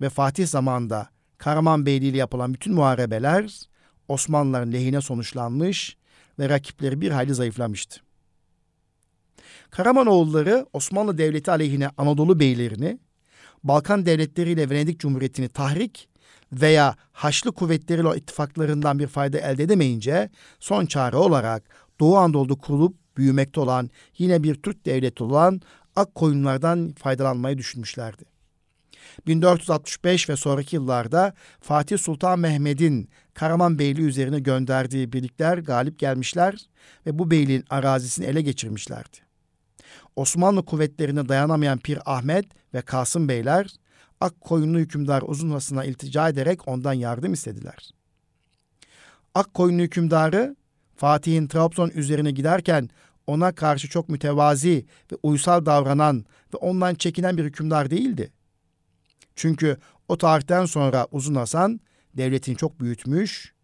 ve 0.00 0.08
Fatih 0.08 0.46
zamanında 0.46 1.08
Karaman 1.38 1.86
Beyliği 1.86 2.10
ile 2.10 2.18
yapılan 2.18 2.54
bütün 2.54 2.74
muharebeler 2.74 3.60
Osmanlıların 4.08 4.72
lehine 4.72 5.00
sonuçlanmış 5.00 5.96
ve 6.38 6.48
rakipleri 6.48 7.00
bir 7.00 7.10
hayli 7.10 7.34
zayıflamıştı. 7.34 8.00
Karamanoğulları 9.70 10.66
Osmanlı 10.72 11.18
Devleti 11.18 11.50
aleyhine 11.50 11.90
Anadolu 11.96 12.40
beylerini, 12.40 12.98
Balkan 13.64 14.06
devletleriyle 14.06 14.70
Venedik 14.70 15.00
Cumhuriyeti'ni 15.00 15.48
tahrik 15.48 16.08
veya 16.52 16.96
Haçlı 17.12 17.52
kuvvetleriyle 17.52 18.16
ittifaklarından 18.16 18.98
bir 18.98 19.06
fayda 19.06 19.38
elde 19.38 19.62
edemeyince 19.62 20.30
son 20.60 20.86
çare 20.86 21.16
olarak 21.16 21.62
Doğu 22.00 22.16
Anadolu'da 22.16 22.54
kurulup 22.54 22.96
büyümekte 23.16 23.60
olan 23.60 23.90
yine 24.18 24.42
bir 24.42 24.54
Türk 24.54 24.86
devleti 24.86 25.24
olan 25.24 25.60
ak 25.96 26.14
koyunlardan 26.14 26.92
faydalanmayı 26.98 27.58
düşünmüşlerdi. 27.58 28.24
1465 29.26 30.28
ve 30.28 30.36
sonraki 30.36 30.76
yıllarda 30.76 31.34
Fatih 31.60 31.98
Sultan 31.98 32.38
Mehmet'in 32.38 33.08
Karaman 33.34 33.78
Beyliği 33.78 34.06
üzerine 34.06 34.38
gönderdiği 34.38 35.12
birlikler 35.12 35.58
galip 35.58 35.98
gelmişler 35.98 36.66
ve 37.06 37.18
bu 37.18 37.30
beyliğin 37.30 37.64
arazisini 37.70 38.26
ele 38.26 38.42
geçirmişlerdi. 38.42 39.16
Osmanlı 40.16 40.64
kuvvetlerine 40.64 41.28
dayanamayan 41.28 41.78
Pir 41.78 41.98
Ahmet 42.06 42.46
ve 42.74 42.82
Kasım 42.82 43.28
Beyler 43.28 43.66
Ak 44.20 44.40
koyunlu 44.40 44.78
hükümdar 44.78 45.22
Uzunhasın'a 45.26 45.84
iltica 45.84 46.28
ederek 46.28 46.68
ondan 46.68 46.92
yardım 46.92 47.32
istediler. 47.32 47.90
Ak 49.34 49.54
koyunlu 49.54 49.82
hükümdarı 49.82 50.56
Fatih'in 50.96 51.46
Trabzon 51.46 51.90
üzerine 51.90 52.30
giderken 52.30 52.90
ona 53.26 53.54
karşı 53.54 53.88
çok 53.88 54.08
mütevazi 54.08 54.86
ve 55.12 55.16
uysal 55.22 55.66
davranan 55.66 56.24
ve 56.54 56.56
ondan 56.56 56.94
çekinen 56.94 57.36
bir 57.36 57.44
hükümdar 57.44 57.90
değildi. 57.90 58.32
Çünkü 59.36 59.76
o 60.08 60.18
tarihten 60.18 60.66
sonra 60.66 61.06
Uzun 61.10 61.34
Hasan 61.34 61.80
devletini 62.16 62.56
çok 62.56 62.80
büyütmüş, 62.80 63.54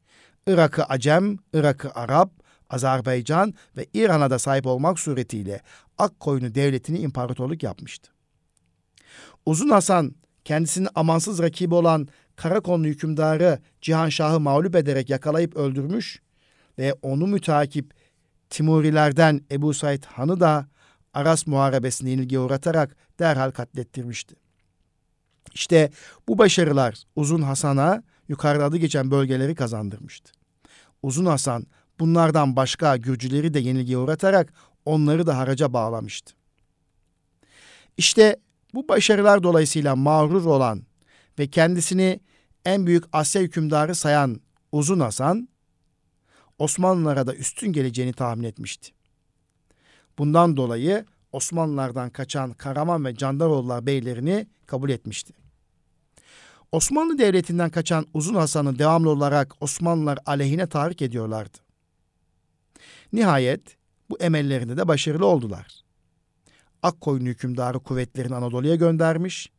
Irak'ı 0.46 0.84
Acem, 0.84 1.38
Irak'ı 1.54 1.90
Arap, 1.94 2.30
Azerbaycan 2.70 3.54
ve 3.76 3.86
İran'a 3.94 4.30
da 4.30 4.38
sahip 4.38 4.66
olmak 4.66 4.98
suretiyle 4.98 5.60
Akkoyunlu 5.98 6.54
devletini 6.54 6.98
imparatorluk 6.98 7.62
yapmıştı. 7.62 8.10
Uzun 9.46 9.68
Hasan 9.68 10.14
kendisinin 10.44 10.88
amansız 10.94 11.42
rakibi 11.42 11.74
olan 11.74 12.08
Karakonlu 12.36 12.86
hükümdarı 12.86 13.58
Cihan 13.80 14.08
Şah'ı 14.08 14.40
mağlup 14.40 14.76
ederek 14.76 15.10
yakalayıp 15.10 15.56
öldürmüş 15.56 16.22
ve 16.78 16.94
onu 17.02 17.26
mütakip 17.26 17.94
Timurilerden 18.50 19.40
Ebu 19.50 19.74
Said 19.74 20.04
Han'ı 20.04 20.40
da 20.40 20.66
Aras 21.14 21.46
Muharebesi'ne 21.46 22.10
yenilgi 22.10 22.38
uğratarak 22.38 22.96
derhal 23.18 23.50
katlettirmişti. 23.50 24.34
İşte 25.54 25.90
bu 26.28 26.38
başarılar 26.38 27.02
Uzun 27.16 27.42
Hasan'a 27.42 28.02
yukarıda 28.28 28.64
adı 28.64 28.76
geçen 28.76 29.10
bölgeleri 29.10 29.54
kazandırmıştı. 29.54 30.32
Uzun 31.02 31.26
Hasan 31.26 31.66
bunlardan 32.00 32.56
başka 32.56 32.96
Gürcüleri 32.96 33.54
de 33.54 33.58
yenilgiye 33.58 33.98
uğratarak 33.98 34.52
onları 34.84 35.26
da 35.26 35.36
haraca 35.36 35.72
bağlamıştı. 35.72 36.34
İşte 37.96 38.36
bu 38.74 38.88
başarılar 38.88 39.42
dolayısıyla 39.42 39.96
mağrur 39.96 40.44
olan 40.44 40.82
ve 41.38 41.46
kendisini 41.46 42.20
en 42.64 42.86
büyük 42.86 43.04
Asya 43.12 43.42
hükümdarı 43.42 43.94
sayan 43.94 44.40
Uzun 44.72 45.00
Hasan, 45.00 45.48
Osmanlılara 46.60 47.26
da 47.26 47.34
üstün 47.34 47.72
geleceğini 47.72 48.12
tahmin 48.12 48.44
etmişti. 48.44 48.92
Bundan 50.18 50.56
dolayı 50.56 51.04
Osmanlılardan 51.32 52.10
kaçan 52.10 52.52
Karaman 52.52 53.04
ve 53.04 53.16
Candaroğullar 53.16 53.86
beylerini 53.86 54.46
kabul 54.66 54.90
etmişti. 54.90 55.32
Osmanlı 56.72 57.18
Devleti'nden 57.18 57.70
kaçan 57.70 58.06
Uzun 58.14 58.34
Hasan'ı 58.34 58.78
devamlı 58.78 59.10
olarak 59.10 59.54
Osmanlılar 59.60 60.18
aleyhine 60.26 60.66
tahrik 60.66 61.02
ediyorlardı. 61.02 61.58
Nihayet 63.12 63.76
bu 64.10 64.18
emellerinde 64.18 64.76
de 64.76 64.88
başarılı 64.88 65.26
oldular. 65.26 65.84
Akkoyun 66.82 67.26
hükümdarı 67.26 67.78
kuvvetlerini 67.78 68.34
Anadolu'ya 68.34 68.74
göndermiş 68.74 69.50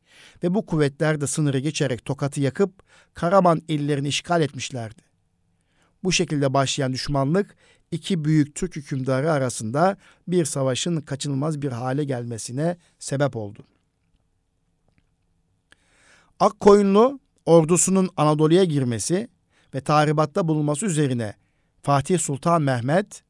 ve 0.44 0.54
bu 0.54 0.66
kuvvetler 0.66 1.22
de 1.22 1.28
sınırı 1.28 1.60
geçerek 1.60 2.06
Tokat'ı 2.06 2.42
yakıp 2.42 2.84
Karaman 3.14 3.62
illerini 3.68 4.08
işgal 4.08 4.42
etmişlerdi. 4.42 5.11
Bu 6.04 6.12
şekilde 6.12 6.54
başlayan 6.54 6.94
düşmanlık 6.94 7.56
iki 7.92 8.26
büyük 8.26 8.56
Türk 8.56 8.76
hükümdarı 8.76 9.32
arasında 9.32 9.98
bir 10.28 10.46
savaşın 10.46 11.02
kaçınılmaz 11.02 11.62
bir 11.62 11.72
hale 11.72 12.04
gelmesine 12.04 12.78
sebep 13.00 13.36
oldu. 13.36 13.64
Akkoyunlu 16.40 17.20
ordusunun 17.46 18.10
Anadolu'ya 18.18 18.64
girmesi 18.64 19.28
ve 19.76 19.82
tahribatta 19.82 20.48
bulunması 20.48 20.86
üzerine 20.86 21.36
Fatih 21.82 22.20
Sultan 22.20 22.62
Mehmet 22.62 23.24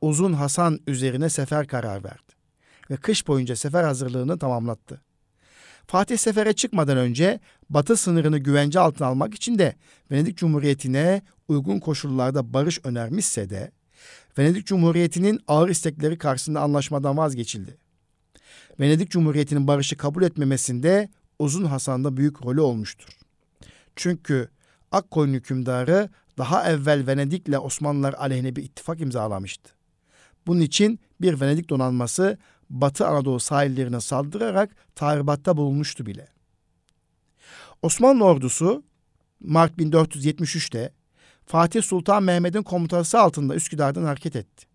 Uzun 0.00 0.32
Hasan 0.32 0.80
üzerine 0.86 1.30
sefer 1.30 1.66
karar 1.66 2.04
verdi 2.04 2.32
ve 2.90 2.96
kış 2.96 3.28
boyunca 3.28 3.56
sefer 3.56 3.84
hazırlığını 3.84 4.38
tamamlattı. 4.38 5.00
Fatih 5.86 6.18
sefere 6.18 6.52
çıkmadan 6.52 6.96
önce 6.96 7.40
batı 7.70 7.96
sınırını 7.96 8.38
güvence 8.38 8.80
altına 8.80 9.08
almak 9.08 9.34
için 9.34 9.58
de 9.58 9.74
Venedik 10.10 10.36
Cumhuriyeti'ne 10.36 11.22
uygun 11.48 11.80
koşullarda 11.80 12.52
barış 12.52 12.80
önermişse 12.84 13.50
de 13.50 13.70
Venedik 14.38 14.66
Cumhuriyeti'nin 14.66 15.40
ağır 15.48 15.68
istekleri 15.68 16.18
karşısında 16.18 16.60
anlaşmadan 16.60 17.16
vazgeçildi. 17.16 17.76
Venedik 18.80 19.10
Cumhuriyeti'nin 19.10 19.66
barışı 19.66 19.96
kabul 19.96 20.22
etmemesinde 20.22 21.08
Uzun 21.38 21.64
Hasan'da 21.64 22.16
büyük 22.16 22.46
rolü 22.46 22.60
olmuştur. 22.60 23.18
Çünkü 23.96 24.48
Akkoyun 24.92 25.34
hükümdarı 25.34 26.10
daha 26.38 26.70
evvel 26.70 27.06
Venedik'le 27.06 27.58
Osmanlılar 27.62 28.14
aleyhine 28.14 28.56
bir 28.56 28.62
ittifak 28.62 29.00
imzalamıştı. 29.00 29.70
Bunun 30.46 30.60
için 30.60 31.00
bir 31.20 31.40
Venedik 31.40 31.70
donanması 31.70 32.38
Batı 32.70 33.06
Anadolu 33.06 33.40
sahillerine 33.40 34.00
saldırarak 34.00 34.76
tahribatta 34.94 35.56
bulunmuştu 35.56 36.06
bile. 36.06 36.28
Osmanlı 37.82 38.24
ordusu 38.24 38.82
Mart 39.40 39.78
1473'te 39.78 40.92
Fatih 41.48 41.82
Sultan 41.82 42.22
Mehmet'in 42.22 42.62
komutası 42.62 43.20
altında 43.20 43.54
Üsküdar'dan 43.54 44.04
hareket 44.04 44.36
etti. 44.36 44.66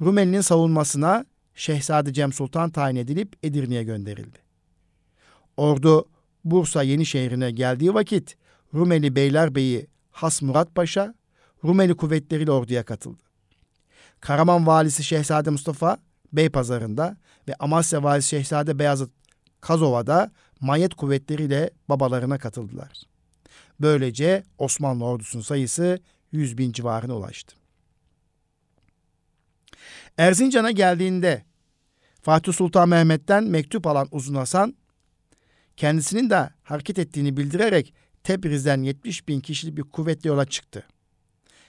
Rumeli'nin 0.00 0.40
savunmasına 0.40 1.24
Şehzade 1.54 2.12
Cem 2.12 2.32
Sultan 2.32 2.70
tayin 2.70 2.96
edilip 2.96 3.36
Edirne'ye 3.42 3.82
gönderildi. 3.82 4.38
Ordu 5.56 6.08
Bursa 6.44 6.82
Yenişehir'ine 6.82 7.50
geldiği 7.50 7.94
vakit 7.94 8.36
Rumeli 8.74 9.16
Beylerbeyi 9.16 9.86
Has 10.10 10.42
Murat 10.42 10.74
Paşa 10.74 11.14
Rumeli 11.64 11.96
kuvvetleriyle 11.96 12.50
orduya 12.50 12.84
katıldı. 12.84 13.22
Karaman 14.20 14.66
valisi 14.66 15.04
Şehzade 15.04 15.50
Mustafa 15.50 15.98
Beypazarı'nda 16.32 17.16
ve 17.48 17.54
Amasya 17.58 18.02
valisi 18.02 18.28
Şehzade 18.28 18.78
Beyazıt 18.78 19.10
Kazova'da 19.60 20.32
manyet 20.60 20.94
kuvvetleriyle 20.94 21.70
babalarına 21.88 22.38
katıldılar. 22.38 23.15
Böylece 23.80 24.42
Osmanlı 24.58 25.04
ordusunun 25.04 25.42
sayısı 25.42 25.98
100 26.32 26.58
bin 26.58 26.72
civarına 26.72 27.16
ulaştı. 27.16 27.56
Erzincan'a 30.18 30.70
geldiğinde 30.70 31.44
Fatih 32.22 32.52
Sultan 32.52 32.88
Mehmet'ten 32.88 33.44
mektup 33.44 33.86
alan 33.86 34.08
Uzun 34.10 34.34
Hasan, 34.34 34.76
kendisinin 35.76 36.30
de 36.30 36.50
hareket 36.62 36.98
ettiğini 36.98 37.36
bildirerek 37.36 37.94
Tebriz'den 38.22 38.82
70 38.82 39.28
bin 39.28 39.40
kişilik 39.40 39.76
bir 39.76 39.82
kuvvetle 39.82 40.28
yola 40.28 40.44
çıktı. 40.44 40.86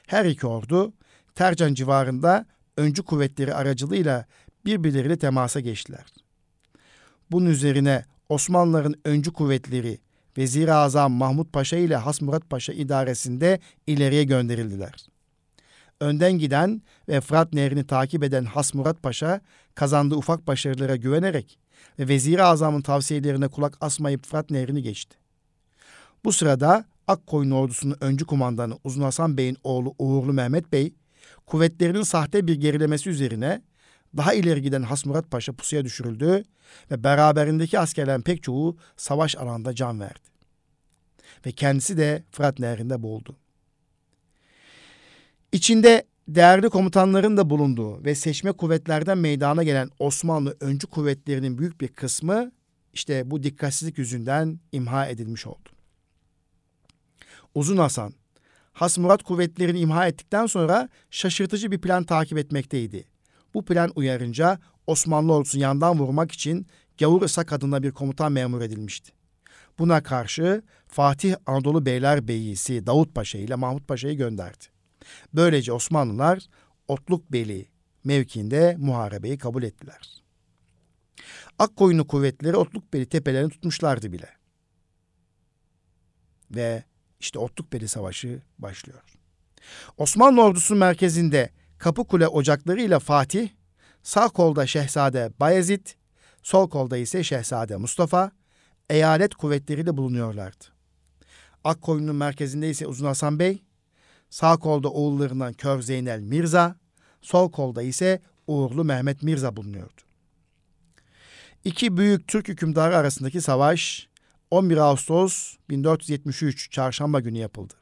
Her 0.08 0.26
iki 0.26 0.48
ordu 0.48 0.94
Tercan 1.36 1.74
civarında 1.74 2.46
öncü 2.78 3.04
kuvvetleri 3.04 3.54
aracılığıyla 3.54 4.26
birbirleriyle 4.66 5.18
temasa 5.18 5.60
geçtiler. 5.60 6.06
Bunun 7.32 7.50
üzerine 7.50 8.06
Osmanlıların 8.30 8.96
öncü 9.06 9.34
kuvvetleri 9.34 10.00
Vezir-i 10.38 10.74
Azam 10.74 11.12
Mahmut 11.12 11.54
Paşa 11.54 11.78
ile 11.78 11.96
Hasmurat 11.96 12.50
Paşa 12.50 12.74
idaresinde 12.74 13.60
ileriye 13.88 14.24
gönderildiler. 14.24 15.08
Önden 16.00 16.34
giden 16.34 16.82
ve 17.10 17.22
Fırat 17.22 17.54
Nehri'ni 17.54 17.88
takip 17.88 18.24
eden 18.24 18.46
Hasmurat 18.46 19.04
Paşa 19.04 19.42
kazandığı 19.76 20.16
ufak 20.16 20.48
başarılara 20.48 20.96
güvenerek 20.96 21.60
ve 22.00 22.08
Vezir-i 22.08 22.44
Azam'ın 22.44 22.82
tavsiyelerine 22.82 23.48
kulak 23.48 23.78
asmayıp 23.82 24.26
Fırat 24.26 24.50
Nehri'ni 24.50 24.84
geçti. 24.84 25.18
Bu 26.26 26.32
sırada 26.32 26.86
Akkoyun 27.08 27.52
ordusunun 27.52 27.98
öncü 28.02 28.26
kumandanı 28.26 28.78
Uzun 28.84 29.02
Hasan 29.02 29.38
Bey'in 29.38 29.58
oğlu 29.64 29.96
Uğurlu 30.00 30.34
Mehmet 30.34 30.72
Bey, 30.72 30.94
kuvvetlerinin 31.46 32.04
sahte 32.04 32.48
bir 32.48 32.56
gerilemesi 32.56 33.10
üzerine 33.10 33.62
daha 34.18 34.34
ileri 34.34 34.62
giden 34.62 34.84
Hasmurat 34.84 35.32
Paşa 35.32 35.54
pusuya 35.54 35.86
düşürüldü 35.86 36.44
ve 36.92 37.04
beraberindeki 37.04 37.80
askerlerin 37.80 38.22
pek 38.22 38.44
çoğu 38.44 38.78
savaş 38.98 39.36
alanında 39.36 39.76
can 39.76 40.00
verdi. 40.00 40.28
Ve 41.46 41.52
kendisi 41.52 41.98
de 41.98 42.24
Fırat 42.32 42.60
Nehri'nde 42.60 43.04
boğuldu. 43.04 43.36
İçinde 45.52 46.04
değerli 46.28 46.70
komutanların 46.70 47.38
da 47.38 47.50
bulunduğu 47.50 48.04
ve 48.04 48.16
seçme 48.16 48.52
kuvvetlerden 48.52 49.18
meydana 49.18 49.64
gelen 49.64 49.90
Osmanlı 50.00 50.58
öncü 50.60 50.88
kuvvetlerinin 50.88 51.58
büyük 51.58 51.82
bir 51.82 51.88
kısmı 51.88 52.52
işte 52.94 53.32
bu 53.32 53.44
dikkatsizlik 53.44 53.98
yüzünden 53.98 54.60
imha 54.72 55.08
edilmiş 55.08 55.48
oldu. 55.48 55.70
Uzun 57.56 57.78
Hasan, 57.78 58.14
Has 58.74 58.98
Murat 58.98 59.24
kuvvetlerini 59.24 59.80
imha 59.80 60.08
ettikten 60.08 60.46
sonra 60.46 60.90
şaşırtıcı 61.12 61.72
bir 61.72 61.82
plan 61.82 62.04
takip 62.04 62.38
etmekteydi. 62.38 63.06
Bu 63.58 63.66
plan 63.66 63.92
uyarınca 63.96 64.60
Osmanlı 64.88 65.34
ordusu 65.34 65.60
yandan 65.60 66.00
vurmak 66.00 66.32
için 66.32 66.68
Gavur 67.00 67.22
Isak 67.22 67.54
adında 67.54 67.84
bir 67.84 67.92
komutan 67.92 68.32
memur 68.32 68.62
edilmişti. 68.62 69.12
Buna 69.80 70.04
karşı 70.04 70.64
Fatih 70.88 71.36
Anadolu 71.46 71.86
Beylerbeyi'si 71.86 72.86
Davut 72.86 73.16
Paşa 73.16 73.38
ile 73.38 73.56
Mahmut 73.56 73.88
Paşa'yı 73.88 74.18
gönderdi. 74.18 74.66
Böylece 75.34 75.72
Osmanlılar 75.72 76.44
Otlukbeli 76.88 77.68
mevkiinde 78.04 78.76
muharebeyi 78.80 79.38
kabul 79.38 79.64
ettiler. 79.64 80.24
Akkoyunlu 81.60 82.08
kuvvetleri 82.08 82.56
Otlukbeli 82.56 83.06
tepelerini 83.06 83.50
tutmuşlardı 83.50 84.12
bile. 84.12 84.30
Ve 86.52 86.84
işte 87.20 87.40
Otlukbeli 87.40 87.88
Savaşı 87.88 88.42
başlıyor. 88.60 89.02
Osmanlı 89.98 90.44
ordusunun 90.44 90.80
merkezinde 90.80 91.50
Kapıkule 91.78 92.28
ocaklarıyla 92.28 93.00
Fatih, 93.00 93.50
sağ 94.04 94.28
kolda 94.30 94.68
Şehzade 94.68 95.32
Bayezid, 95.40 95.88
sol 96.44 96.70
kolda 96.70 96.98
ise 96.98 97.24
Şehzade 97.24 97.76
Mustafa, 97.76 98.32
eyalet 98.90 99.36
kuvvetleriyle 99.36 99.98
bulunuyorlardı. 99.98 100.66
Akkoyun'un 101.64 102.16
merkezinde 102.16 102.70
ise 102.70 102.88
Uzun 102.88 103.06
Hasan 103.06 103.40
Bey, 103.40 103.64
sağ 104.30 104.58
kolda 104.58 104.90
oğullarından 104.90 105.54
Kör 105.54 105.82
Zeynel 105.82 106.20
Mirza, 106.20 106.76
sol 107.22 107.52
kolda 107.52 107.82
ise 107.82 108.22
Uğurlu 108.48 108.84
Mehmet 108.84 109.24
Mirza 109.24 109.56
bulunuyordu. 109.56 110.02
İki 111.64 111.98
büyük 111.98 112.28
Türk 112.28 112.48
hükümdarı 112.48 112.98
arasındaki 112.98 113.42
savaş 113.42 114.08
11 114.52 114.78
Ağustos 114.78 115.56
1473 115.70 116.72
çarşamba 116.72 117.20
günü 117.20 117.38
yapıldı. 117.38 117.74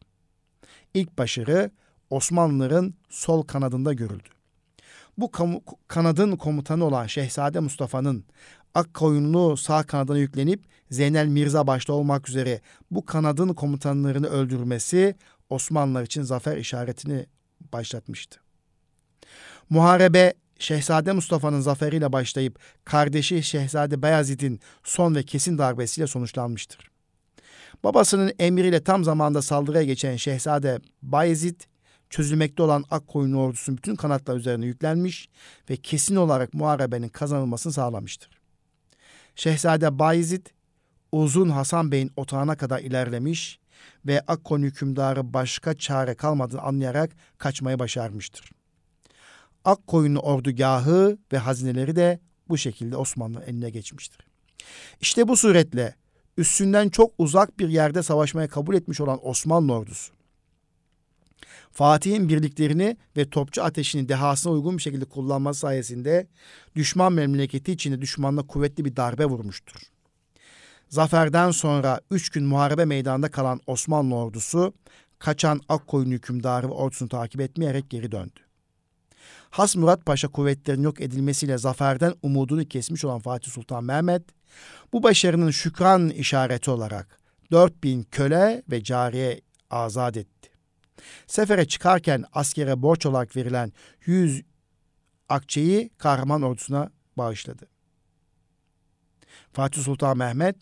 İlk 0.93 1.17
başarı 1.17 1.71
Osmanlıların 2.09 2.93
sol 3.09 3.43
kanadında 3.43 3.93
görüldü. 3.93 4.29
Bu 5.17 5.31
kanadın 5.87 6.35
komutanı 6.35 6.85
olan 6.85 7.07
Şehzade 7.07 7.59
Mustafa'nın 7.59 8.25
Akkoyunlu 8.73 9.57
sağ 9.57 9.83
kanadına 9.83 10.17
yüklenip 10.17 10.63
Zeynel 10.91 11.27
Mirza 11.27 11.67
başta 11.67 11.93
olmak 11.93 12.29
üzere 12.29 12.61
bu 12.91 13.05
kanadın 13.05 13.53
komutanlarını 13.53 14.27
öldürmesi 14.27 15.15
Osmanlılar 15.49 16.03
için 16.03 16.21
zafer 16.21 16.57
işaretini 16.57 17.25
başlatmıştı. 17.73 18.39
Muharebe 19.69 20.33
Şehzade 20.59 21.11
Mustafa'nın 21.11 21.61
zaferiyle 21.61 22.11
başlayıp 22.11 22.59
kardeşi 22.83 23.43
Şehzade 23.43 24.01
Beyazid'in 24.01 24.59
son 24.83 25.15
ve 25.15 25.23
kesin 25.23 25.57
darbesiyle 25.57 26.07
sonuçlanmıştır. 26.07 26.91
Babasının 27.83 28.33
emriyle 28.39 28.83
tam 28.83 29.03
zamanda 29.03 29.41
saldırıya 29.41 29.83
geçen 29.83 30.15
Şehzade 30.15 30.79
Bayezid, 31.01 31.61
çözülmekte 32.16 32.63
olan 32.63 32.86
Akkoyun 32.91 33.34
ordusunun 33.34 33.78
bütün 33.78 33.95
kanatlar 33.95 34.36
üzerine 34.36 34.66
yüklenmiş 34.66 35.30
ve 35.70 35.78
kesin 35.78 36.16
olarak 36.16 36.53
muharebenin 36.53 37.09
kazanılmasını 37.09 37.74
sağlamıştır. 37.74 38.30
Şehzade 39.36 39.99
Bayezid, 39.99 40.45
Uzun 41.11 41.49
Hasan 41.49 41.91
Bey'in 41.91 42.11
otağına 42.16 42.55
kadar 42.57 42.80
ilerlemiş 42.80 43.59
ve 44.05 44.22
Akkon 44.28 44.61
hükümdarı 44.61 45.34
başka 45.34 45.74
çare 45.74 46.16
kalmadığını 46.16 46.61
anlayarak 46.61 47.11
kaçmayı 47.38 47.80
başarmıştır. 47.80 48.51
Akkoyunlu 49.66 50.20
ordugahı 50.20 51.18
ve 51.34 51.38
hazineleri 51.38 51.95
de 51.95 52.20
bu 52.49 52.57
şekilde 52.57 52.97
Osmanlı 52.97 53.43
eline 53.43 53.70
geçmiştir. 53.70 54.28
İşte 55.01 55.28
bu 55.28 55.38
suretle 55.38 55.95
üstünden 56.38 56.89
çok 56.89 57.13
uzak 57.18 57.59
bir 57.59 57.70
yerde 57.70 58.03
savaşmaya 58.03 58.47
kabul 58.47 58.76
etmiş 58.76 59.01
olan 59.01 59.28
Osmanlı 59.28 59.74
ordusu, 59.74 60.14
Fatih'in 61.76 62.30
birliklerini 62.30 62.97
ve 63.17 63.30
topçu 63.30 63.63
ateşini 63.63 64.09
dehasına 64.09 64.53
uygun 64.53 64.78
bir 64.78 64.82
şekilde 64.82 65.05
kullanması 65.05 65.59
sayesinde 65.59 66.28
düşman 66.76 67.13
memleketi 67.13 67.71
içinde 67.71 68.01
düşmanla 68.01 68.47
kuvvetli 68.47 68.86
bir 68.86 68.95
darbe 68.95 69.26
vurmuştur. 69.26 69.76
Zaferden 70.89 71.51
sonra 71.51 72.01
üç 72.11 72.30
gün 72.30 72.45
muharebe 72.45 72.86
meydanında 72.86 73.32
kalan 73.32 73.59
Osmanlı 73.67 74.15
ordusu 74.15 74.73
kaçan 75.19 75.61
Akkoyun 75.69 76.11
hükümdarı 76.11 76.67
ve 76.67 76.71
ordusunu 76.71 77.09
takip 77.09 77.41
etmeyerek 77.41 77.89
geri 77.89 78.11
döndü. 78.11 78.39
Has 79.49 79.76
Murat 79.76 80.05
Paşa 80.05 80.28
kuvvetlerinin 80.28 80.84
yok 80.84 81.01
edilmesiyle 81.01 81.57
zaferden 81.57 82.13
umudunu 82.21 82.65
kesmiş 82.65 83.05
olan 83.05 83.19
Fatih 83.19 83.51
Sultan 83.51 83.84
Mehmet, 83.84 84.23
bu 84.93 85.03
başarının 85.03 85.51
şükran 85.51 86.09
işareti 86.09 86.71
olarak 86.71 87.19
4000 87.51 88.03
köle 88.03 88.63
ve 88.71 88.84
cariye 88.84 89.41
azat 89.69 90.17
etti. 90.17 90.54
Sefere 91.27 91.65
çıkarken 91.67 92.25
askere 92.33 92.81
borç 92.81 93.05
olarak 93.05 93.35
verilen 93.35 93.73
100 94.05 94.41
akçeyi 95.29 95.89
kahraman 95.97 96.41
ordusuna 96.41 96.89
bağışladı. 97.17 97.65
Fatih 99.53 99.83
Sultan 99.83 100.17
Mehmet 100.17 100.55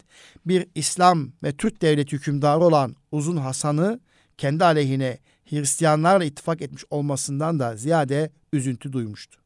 bir 0.46 0.68
İslam 0.76 1.32
ve 1.44 1.52
Türk 1.52 1.82
devleti 1.82 2.16
hükümdarı 2.16 2.60
olan 2.60 2.96
Uzun 3.12 3.38
Hasan'ı 3.38 4.00
kendi 4.38 4.66
aleyhine 4.66 5.18
Hristiyanlarla 5.50 6.24
ittifak 6.24 6.62
etmiş 6.62 6.84
olmasından 6.90 7.60
da 7.60 7.76
ziyade 7.76 8.32
üzüntü 8.54 8.94
duymuştu. 8.94 9.40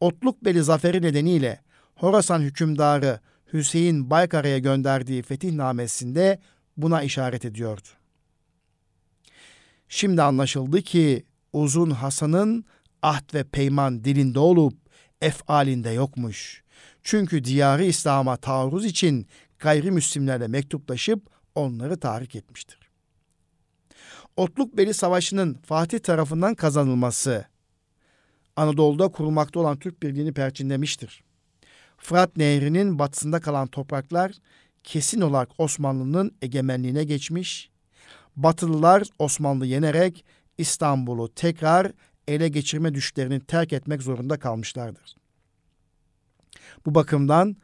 Otlukbeli 0.00 0.62
zaferi 0.62 1.02
nedeniyle 1.02 1.60
Horasan 1.94 2.40
hükümdarı 2.40 3.20
Hüseyin 3.52 4.10
Baykara'ya 4.10 4.58
gönderdiği 4.58 5.22
fetihnamesinde 5.22 6.38
buna 6.76 7.02
işaret 7.02 7.44
ediyordu. 7.44 7.88
Şimdi 9.94 10.22
anlaşıldı 10.22 10.82
ki 10.82 11.24
Uzun 11.52 11.90
Hasan'ın 11.90 12.64
ahd 13.02 13.34
ve 13.34 13.44
peyman 13.44 14.04
dilinde 14.04 14.38
olup 14.38 14.74
efalinde 15.20 15.90
yokmuş. 15.90 16.62
Çünkü 17.02 17.44
diyarı 17.44 17.84
İslam'a 17.84 18.36
taarruz 18.36 18.84
için 18.84 19.26
gayrimüslimlerle 19.58 20.48
mektuplaşıp 20.48 21.26
onları 21.54 22.00
tahrik 22.00 22.36
etmiştir. 22.36 22.78
Otlukbeli 24.36 24.94
Savaşı'nın 24.94 25.54
Fatih 25.54 25.98
tarafından 25.98 26.54
kazanılması 26.54 27.44
Anadolu'da 28.56 29.08
kurulmakta 29.08 29.60
olan 29.60 29.78
Türk 29.78 30.02
birliğini 30.02 30.32
perçinlemiştir. 30.32 31.24
Fırat 31.96 32.36
Nehri'nin 32.36 32.98
batısında 32.98 33.40
kalan 33.40 33.66
topraklar 33.66 34.32
kesin 34.84 35.20
olarak 35.20 35.48
Osmanlı'nın 35.58 36.36
egemenliğine 36.42 37.04
geçmiş 37.04 37.71
Batılılar 38.36 39.08
Osmanlı 39.18 39.66
yenerek 39.66 40.24
İstanbul'u 40.58 41.34
tekrar 41.34 41.92
ele 42.28 42.48
geçirme 42.48 42.94
düşlerini 42.94 43.40
terk 43.40 43.72
etmek 43.72 44.02
zorunda 44.02 44.38
kalmışlardır. 44.38 45.16
Bu 46.86 46.94
bakımdan 46.94 47.56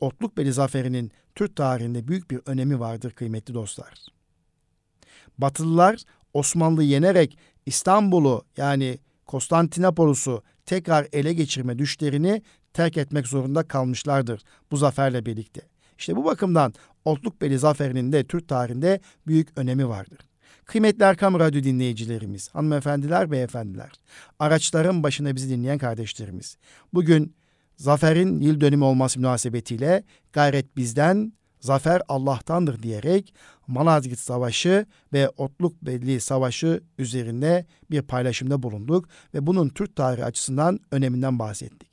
Otlukbeli 0.00 0.52
Zaferi'nin 0.52 1.12
Türk 1.34 1.56
tarihinde 1.56 2.08
büyük 2.08 2.30
bir 2.30 2.40
önemi 2.46 2.80
vardır 2.80 3.10
kıymetli 3.10 3.54
dostlar. 3.54 3.94
Batılılar 5.38 6.02
Osmanlı 6.34 6.82
yenerek 6.82 7.38
İstanbul'u 7.66 8.44
yani 8.56 8.98
Konstantinopol'u 9.26 10.42
tekrar 10.66 11.06
ele 11.12 11.32
geçirme 11.32 11.78
düşlerini 11.78 12.42
terk 12.72 12.96
etmek 12.96 13.26
zorunda 13.26 13.68
kalmışlardır 13.68 14.42
bu 14.70 14.76
zaferle 14.76 15.26
birlikte. 15.26 15.71
İşte 16.02 16.16
bu 16.16 16.24
bakımdan 16.24 16.74
Otlukbeli 17.04 17.58
zaferinin 17.58 18.12
de 18.12 18.24
Türk 18.24 18.48
tarihinde 18.48 19.00
büyük 19.26 19.58
önemi 19.58 19.88
vardır. 19.88 20.18
Kıymetli 20.64 21.04
Erkam 21.04 21.38
Radyo 21.38 21.62
dinleyicilerimiz, 21.62 22.48
hanımefendiler, 22.48 23.30
beyefendiler, 23.30 23.90
araçların 24.38 25.02
başına 25.02 25.36
bizi 25.36 25.50
dinleyen 25.50 25.78
kardeşlerimiz. 25.78 26.56
Bugün 26.94 27.34
zaferin 27.76 28.40
yıl 28.40 28.60
dönümü 28.60 28.84
olması 28.84 29.18
münasebetiyle 29.18 30.04
gayret 30.32 30.76
bizden, 30.76 31.32
zafer 31.60 32.02
Allah'tandır 32.08 32.82
diyerek 32.82 33.34
Malazgirt 33.66 34.18
Savaşı 34.18 34.86
ve 35.12 35.28
Otluk 35.28 35.82
Belli 35.82 36.20
Savaşı 36.20 36.80
üzerinde 36.98 37.66
bir 37.90 38.02
paylaşımda 38.02 38.62
bulunduk 38.62 39.08
ve 39.34 39.46
bunun 39.46 39.68
Türk 39.68 39.96
tarihi 39.96 40.24
açısından 40.24 40.80
öneminden 40.90 41.38
bahsettik. 41.38 41.92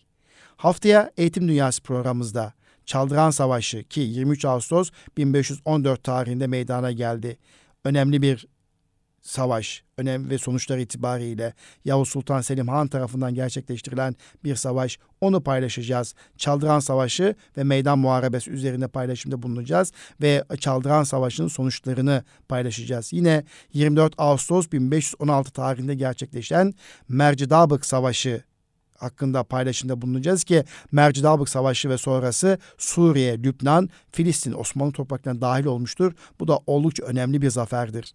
Haftaya 0.57 1.11
Eğitim 1.17 1.47
Dünyası 1.47 1.83
programımızda 1.83 2.53
Çaldıran 2.89 3.31
Savaşı 3.31 3.83
ki 3.83 3.99
23 3.99 4.45
Ağustos 4.45 4.91
1514 5.17 6.03
tarihinde 6.03 6.47
meydana 6.47 6.91
geldi. 6.91 7.37
Önemli 7.85 8.21
bir 8.21 8.47
savaş, 9.21 9.83
önem 9.97 10.29
ve 10.29 10.37
sonuçlar 10.37 10.77
itibariyle 10.77 11.53
Yavuz 11.85 12.09
Sultan 12.09 12.41
Selim 12.41 12.67
Han 12.67 12.87
tarafından 12.87 13.33
gerçekleştirilen 13.33 14.15
bir 14.43 14.55
savaş. 14.55 14.99
Onu 15.21 15.43
paylaşacağız. 15.43 16.15
Çaldıran 16.37 16.79
Savaşı 16.79 17.35
ve 17.57 17.63
Meydan 17.63 17.99
Muharebesi 17.99 18.51
üzerine 18.51 18.87
paylaşımda 18.87 19.41
bulunacağız 19.41 19.91
ve 20.21 20.43
Çaldıran 20.59 21.03
Savaşı'nın 21.03 21.47
sonuçlarını 21.47 22.23
paylaşacağız. 22.47 23.13
Yine 23.13 23.43
24 23.73 24.13
Ağustos 24.17 24.71
1516 24.71 25.51
tarihinde 25.51 25.95
gerçekleşen 25.95 26.73
Mercidabık 27.09 27.85
Savaşı 27.85 28.48
hakkında 28.99 29.43
paylaşımda 29.43 30.01
bulunacağız 30.01 30.43
ki 30.43 30.63
Mercidabık 30.91 31.49
Savaşı 31.49 31.89
ve 31.89 31.97
sonrası 31.97 32.57
Suriye, 32.77 33.43
Lübnan, 33.43 33.89
Filistin 34.11 34.53
Osmanlı 34.53 34.91
topraklarına 34.91 35.41
dahil 35.41 35.65
olmuştur. 35.65 36.13
Bu 36.39 36.47
da 36.47 36.59
oldukça 36.67 37.03
önemli 37.03 37.41
bir 37.41 37.49
zaferdir. 37.49 38.13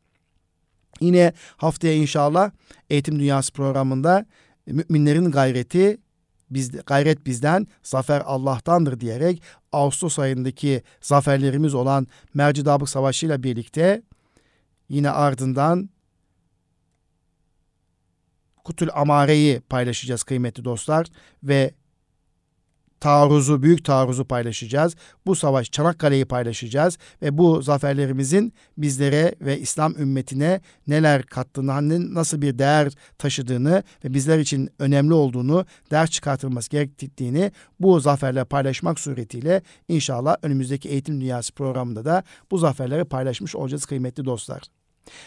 Yine 1.01 1.33
haftaya 1.57 1.95
inşallah 1.95 2.51
Eğitim 2.91 3.19
Dünyası 3.19 3.53
programında 3.53 4.27
müminlerin 4.67 5.31
gayreti 5.31 5.99
biz, 6.51 6.73
gayret 6.87 7.27
bizden, 7.27 7.67
zafer 7.83 8.23
Allah'tandır 8.27 9.01
diyerek 9.01 9.43
Ağustos 9.73 10.19
ayındaki 10.19 10.83
zaferlerimiz 11.01 11.75
olan 11.75 12.07
Mercidabık 12.35 12.89
Savaşı 12.89 13.27
ile 13.27 13.43
birlikte 13.43 14.03
yine 14.89 15.11
ardından 15.11 15.91
Kutul 18.65 18.89
Amare'yi 18.95 19.61
paylaşacağız 19.61 20.23
kıymetli 20.23 20.65
dostlar 20.65 21.07
ve 21.43 21.75
taarruzu, 23.05 23.63
büyük 23.63 23.85
taarruzu 23.85 24.25
paylaşacağız. 24.25 24.97
Bu 25.27 25.35
savaş 25.35 25.71
Çanakkale'yi 25.71 26.25
paylaşacağız 26.25 26.99
ve 27.23 27.39
bu 27.39 27.63
zaferlerimizin 27.63 28.53
bizlere 28.79 29.35
ve 29.41 29.61
İslam 29.61 29.95
ümmetine 29.99 30.61
neler 30.87 31.23
kattığını, 31.23 32.15
nasıl 32.15 32.43
bir 32.43 32.59
değer 32.59 32.93
taşıdığını 33.19 33.83
ve 34.05 34.15
bizler 34.15 34.39
için 34.39 34.71
önemli 34.79 35.15
olduğunu, 35.15 35.67
ders 35.91 36.11
çıkartılması 36.11 36.71
gerektiğini 36.71 37.53
bu 37.81 38.01
zaferle 38.01 38.45
paylaşmak 38.45 39.01
suretiyle 39.01 39.63
inşallah 39.89 40.37
önümüzdeki 40.43 40.89
Eğitim 40.89 41.21
Dünyası 41.21 41.53
programında 41.53 42.05
da 42.05 42.23
bu 42.51 42.59
zaferleri 42.59 43.05
paylaşmış 43.05 43.57
olacağız 43.57 43.87
kıymetli 43.87 44.25
dostlar. 44.25 44.63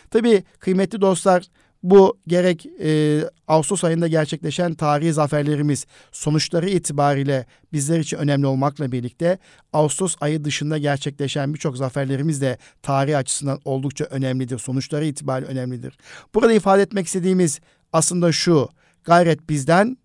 Tabii 0.10 0.44
kıymetli 0.60 1.02
dostlar 1.02 1.44
bu 1.90 2.18
gerek 2.28 2.66
e, 2.66 3.22
Ağustos 3.48 3.84
ayında 3.84 4.08
gerçekleşen 4.08 4.74
tarihi 4.74 5.14
zaferlerimiz 5.14 5.86
sonuçları 6.12 6.70
itibariyle 6.70 7.46
bizler 7.74 8.00
için 8.00 8.18
önemli 8.18 8.48
olmakla 8.48 8.92
birlikte 8.92 9.38
Ağustos 9.74 10.16
ayı 10.22 10.44
dışında 10.44 10.78
gerçekleşen 10.78 11.54
birçok 11.54 11.78
zaferlerimiz 11.78 12.42
de 12.42 12.58
tarih 12.82 13.18
açısından 13.18 13.60
oldukça 13.66 14.06
önemlidir. 14.06 14.60
Sonuçları 14.60 15.06
itibariyle 15.06 15.52
önemlidir. 15.52 15.98
Burada 16.34 16.54
ifade 16.54 16.82
etmek 16.82 17.08
istediğimiz 17.08 17.60
aslında 17.94 18.32
şu. 18.32 18.70
Gayret 19.04 19.50
bizden, 19.50 19.98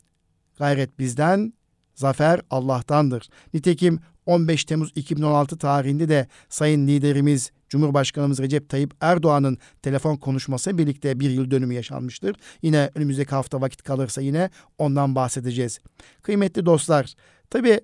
gayret 0.59 0.99
bizden, 0.99 1.53
zafer 1.95 2.41
Allah'tandır. 2.51 3.29
Nitekim 3.55 4.01
15 4.27 4.65
Temmuz 4.65 4.93
2016 4.95 5.59
tarihinde 5.59 6.09
de 6.09 6.27
Sayın 6.49 6.87
Liderimiz 6.87 7.51
Cumhurbaşkanımız 7.73 8.39
Recep 8.41 8.69
Tayyip 8.69 8.95
Erdoğan'ın 9.01 9.59
telefon 9.83 10.17
konuşması 10.17 10.79
birlikte 10.79 11.21
bir 11.21 11.31
yıl 11.31 11.51
dönümü 11.51 11.75
yaşanmıştır. 11.75 12.37
Yine 12.63 12.91
önümüzdeki 12.95 13.31
hafta 13.31 13.61
vakit 13.61 13.83
kalırsa 13.83 14.21
yine 14.21 14.51
ondan 14.79 15.15
bahsedeceğiz. 15.15 15.81
Kıymetli 16.23 16.67
dostlar, 16.67 17.15
tabii 17.51 17.81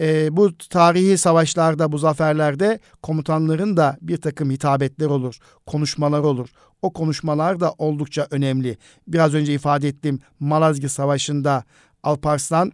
e, 0.00 0.36
bu 0.36 0.58
tarihi 0.58 1.18
savaşlarda, 1.18 1.92
bu 1.92 1.98
zaferlerde 1.98 2.78
komutanların 3.02 3.76
da 3.76 3.98
bir 4.02 4.16
takım 4.16 4.50
hitabetler 4.50 5.06
olur, 5.06 5.38
konuşmalar 5.66 6.20
olur. 6.20 6.48
O 6.82 6.92
konuşmalar 6.92 7.60
da 7.60 7.74
oldukça 7.78 8.26
önemli. 8.30 8.78
Biraz 9.08 9.34
önce 9.34 9.54
ifade 9.54 9.88
ettiğim 9.88 10.18
Malazgirt 10.40 10.92
Savaşı'nda 10.92 11.64
Alparslan 12.02 12.72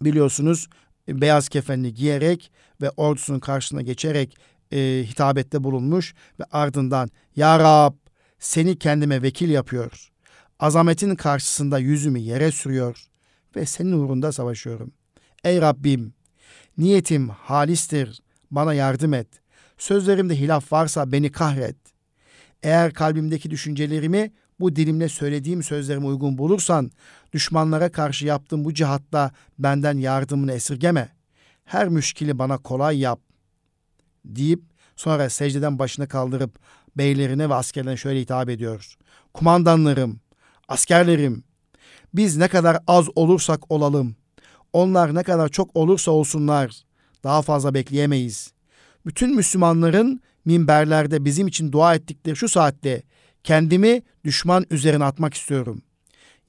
biliyorsunuz 0.00 0.68
beyaz 1.08 1.48
kefenli 1.48 1.94
giyerek 1.94 2.50
ve 2.82 2.90
ordusunun 2.90 3.40
karşısına 3.40 3.82
geçerek 3.82 4.36
e, 4.72 5.04
hitabette 5.06 5.64
bulunmuş 5.64 6.14
ve 6.40 6.44
ardından 6.52 7.10
Ya 7.36 7.58
Rab 7.58 7.94
seni 8.38 8.78
kendime 8.78 9.22
vekil 9.22 9.50
yapıyor. 9.50 10.08
Azametin 10.58 11.14
karşısında 11.14 11.78
yüzümü 11.78 12.18
yere 12.18 12.52
sürüyor 12.52 13.04
ve 13.56 13.66
senin 13.66 13.92
uğrunda 13.92 14.32
savaşıyorum. 14.32 14.92
Ey 15.44 15.60
Rabbim 15.60 16.12
niyetim 16.78 17.28
halistir 17.28 18.22
bana 18.50 18.74
yardım 18.74 19.14
et. 19.14 19.28
Sözlerimde 19.78 20.40
hilaf 20.40 20.72
varsa 20.72 21.12
beni 21.12 21.32
kahret. 21.32 21.76
Eğer 22.62 22.92
kalbimdeki 22.92 23.50
düşüncelerimi 23.50 24.32
bu 24.60 24.76
dilimle 24.76 25.08
söylediğim 25.08 25.62
sözlerime 25.62 26.06
uygun 26.06 26.38
bulursan, 26.38 26.90
düşmanlara 27.32 27.92
karşı 27.92 28.26
yaptığım 28.26 28.64
bu 28.64 28.74
cihatta 28.74 29.30
benden 29.58 29.98
yardımını 29.98 30.52
esirgeme. 30.52 31.08
Her 31.64 31.88
müşkili 31.88 32.38
bana 32.38 32.58
kolay 32.58 32.98
yap 32.98 33.20
deyip 34.28 34.62
sonra 34.96 35.30
secdeden 35.30 35.78
başını 35.78 36.08
kaldırıp 36.08 36.58
beylerine 36.96 37.50
ve 37.50 37.54
askerlerine 37.54 37.96
şöyle 37.96 38.20
hitap 38.20 38.48
ediyor. 38.48 38.96
Kumandanlarım, 39.34 40.20
askerlerim, 40.68 41.44
biz 42.14 42.36
ne 42.36 42.48
kadar 42.48 42.78
az 42.86 43.06
olursak 43.14 43.70
olalım, 43.70 44.16
onlar 44.72 45.14
ne 45.14 45.22
kadar 45.22 45.48
çok 45.48 45.76
olursa 45.76 46.10
olsunlar, 46.10 46.82
daha 47.24 47.42
fazla 47.42 47.74
bekleyemeyiz. 47.74 48.52
Bütün 49.06 49.36
Müslümanların 49.36 50.20
minberlerde 50.44 51.24
bizim 51.24 51.46
için 51.46 51.72
dua 51.72 51.94
ettikleri 51.94 52.36
şu 52.36 52.48
saatte 52.48 53.02
kendimi 53.44 54.02
düşman 54.24 54.66
üzerine 54.70 55.04
atmak 55.04 55.34
istiyorum. 55.34 55.82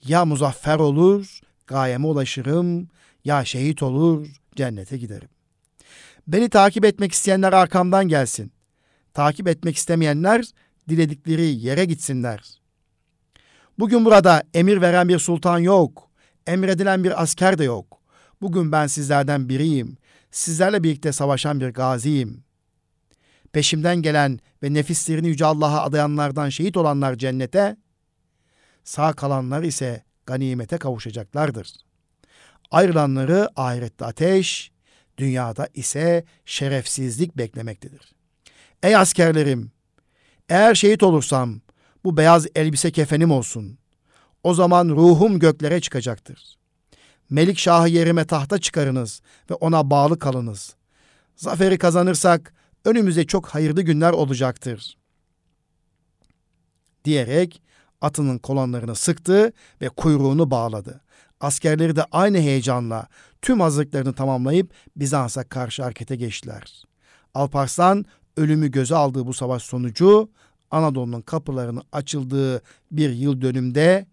Ya 0.08 0.26
muzaffer 0.26 0.80
olur, 0.80 1.40
gayeme 1.68 2.08
ulaşırım, 2.08 2.88
ya 3.26 3.46
şehit 3.46 3.84
olur, 3.84 4.28
cennete 4.56 4.98
giderim. 4.98 5.30
Beni 6.30 6.50
takip 6.50 6.86
etmek 6.86 7.12
isteyenler 7.12 7.54
arkamdan 7.54 8.08
gelsin. 8.08 8.52
Takip 9.14 9.48
etmek 9.48 9.76
istemeyenler 9.76 10.46
diledikleri 10.90 11.46
yere 11.46 11.86
gitsinler. 11.86 12.60
Bugün 13.80 14.06
burada 14.06 14.44
emir 14.54 14.82
veren 14.82 15.10
bir 15.10 15.20
sultan 15.20 15.60
yok. 15.60 16.10
Emredilen 16.48 17.04
bir 17.04 17.24
asker 17.24 17.58
de 17.58 17.64
yok. 17.64 18.02
Bugün 18.42 18.72
ben 18.72 18.88
sizlerden 18.88 19.50
biriyim. 19.50 19.98
Sizlerle 20.32 20.84
birlikte 20.84 21.12
savaşan 21.12 21.60
bir 21.60 21.70
gaziyim. 21.70 22.44
Peşimden 23.52 24.02
gelen 24.02 24.40
ve 24.64 24.74
nefislerini 24.74 25.28
Yüce 25.28 25.46
Allah'a 25.46 25.84
adayanlardan 25.84 26.50
şehit 26.50 26.78
olanlar 26.78 27.16
cennete, 27.16 27.76
sağ 28.84 29.14
kalanlar 29.14 29.64
ise 29.64 30.04
ganimete 30.26 30.78
kavuşacaklardır. 30.78 31.74
Ayrılanları 32.72 33.50
ahirette 33.56 34.06
ateş, 34.06 34.72
dünyada 35.20 35.68
ise 35.74 36.26
şerefsizlik 36.46 37.38
beklemektedir. 37.38 38.16
Ey 38.84 38.96
askerlerim! 38.96 39.72
Eğer 40.50 40.76
şehit 40.76 41.04
olursam 41.04 41.62
bu 42.04 42.18
beyaz 42.18 42.48
elbise 42.56 42.92
kefenim 42.92 43.32
olsun. 43.32 43.78
O 44.44 44.54
zaman 44.54 44.90
ruhum 44.90 45.40
göklere 45.40 45.82
çıkacaktır. 45.82 46.58
Melik 47.30 47.60
Şah'ı 47.60 47.90
yerime 47.90 48.26
tahta 48.26 48.60
çıkarınız 48.60 49.22
ve 49.52 49.54
ona 49.54 49.90
bağlı 49.90 50.20
kalınız. 50.20 50.76
Zaferi 51.36 51.78
kazanırsak 51.78 52.54
önümüzde 52.86 53.28
çok 53.28 53.48
hayırlı 53.48 53.82
günler 53.82 54.12
olacaktır. 54.12 54.98
diyerek 57.06 57.62
atının 58.02 58.38
kolanlarını 58.38 58.96
sıktı 58.96 59.54
ve 59.82 59.90
kuyruğunu 59.90 60.52
bağladı. 60.52 61.02
Askerleri 61.40 61.96
de 61.96 62.06
aynı 62.12 62.38
heyecanla 62.38 63.08
tüm 63.42 63.60
hazırlıklarını 63.60 64.14
tamamlayıp 64.14 64.74
Bizans'a 64.96 65.44
karşı 65.44 65.84
harekete 65.84 66.16
geçtiler. 66.16 66.84
Alparslan 67.34 68.06
ölümü 68.38 68.72
göze 68.72 68.96
aldığı 68.96 69.28
bu 69.28 69.34
savaş 69.34 69.64
sonucu 69.64 70.30
Anadolu'nun 70.72 71.22
kapılarının 71.22 71.84
açıldığı 71.92 72.62
bir 72.92 73.10
yıl 73.10 73.42
dönümde 73.42 74.06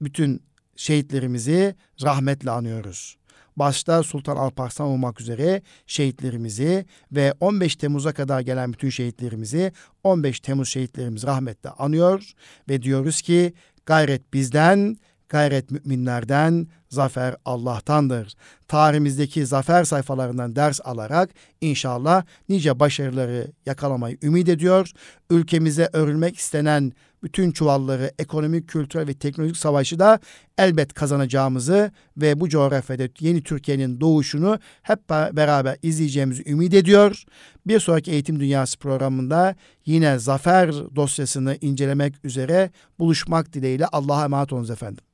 bütün 0.00 0.42
şehitlerimizi 0.76 1.74
rahmetle 2.02 2.50
anıyoruz. 2.50 3.18
Başta 3.56 4.02
Sultan 4.02 4.36
Alparslan 4.36 4.88
olmak 4.88 5.20
üzere 5.20 5.62
şehitlerimizi 5.86 6.86
ve 7.12 7.34
15 7.40 7.76
Temmuz'a 7.76 8.12
kadar 8.12 8.40
gelen 8.40 8.72
bütün 8.72 8.90
şehitlerimizi 8.90 9.72
15 10.04 10.40
Temmuz 10.40 10.68
şehitlerimizi 10.68 11.26
rahmetle 11.26 11.70
anıyor 11.70 12.32
ve 12.68 12.82
diyoruz 12.82 13.22
ki 13.22 13.52
gayret 13.86 14.32
bizden, 14.34 14.96
gayret 15.28 15.70
müminlerden, 15.70 16.66
zafer 16.88 17.36
Allah'tandır. 17.44 18.34
Tarihimizdeki 18.68 19.46
zafer 19.46 19.84
sayfalarından 19.84 20.56
ders 20.56 20.80
alarak 20.84 21.30
inşallah 21.60 22.24
nice 22.48 22.80
başarıları 22.80 23.52
yakalamayı 23.66 24.18
ümit 24.22 24.48
ediyor. 24.48 24.90
Ülkemize 25.30 25.90
örülmek 25.92 26.36
istenen 26.36 26.92
bütün 27.22 27.52
çuvalları 27.52 28.12
ekonomik, 28.18 28.68
kültürel 28.68 29.08
ve 29.08 29.14
teknolojik 29.14 29.56
savaşı 29.56 29.98
da 29.98 30.20
elbet 30.58 30.94
kazanacağımızı 30.94 31.92
ve 32.16 32.40
bu 32.40 32.48
coğrafyada 32.48 33.08
yeni 33.20 33.42
Türkiye'nin 33.42 34.00
doğuşunu 34.00 34.58
hep 34.82 35.08
beraber 35.10 35.76
izleyeceğimizi 35.82 36.50
ümit 36.50 36.74
ediyor. 36.74 37.24
Bir 37.66 37.80
sonraki 37.80 38.10
Eğitim 38.10 38.40
Dünyası 38.40 38.78
programında 38.78 39.54
yine 39.86 40.18
zafer 40.18 40.72
dosyasını 40.96 41.58
incelemek 41.60 42.24
üzere 42.24 42.70
buluşmak 42.98 43.52
dileğiyle 43.52 43.86
Allah'a 43.86 44.24
emanet 44.24 44.52
olunuz 44.52 44.70
efendim. 44.70 45.04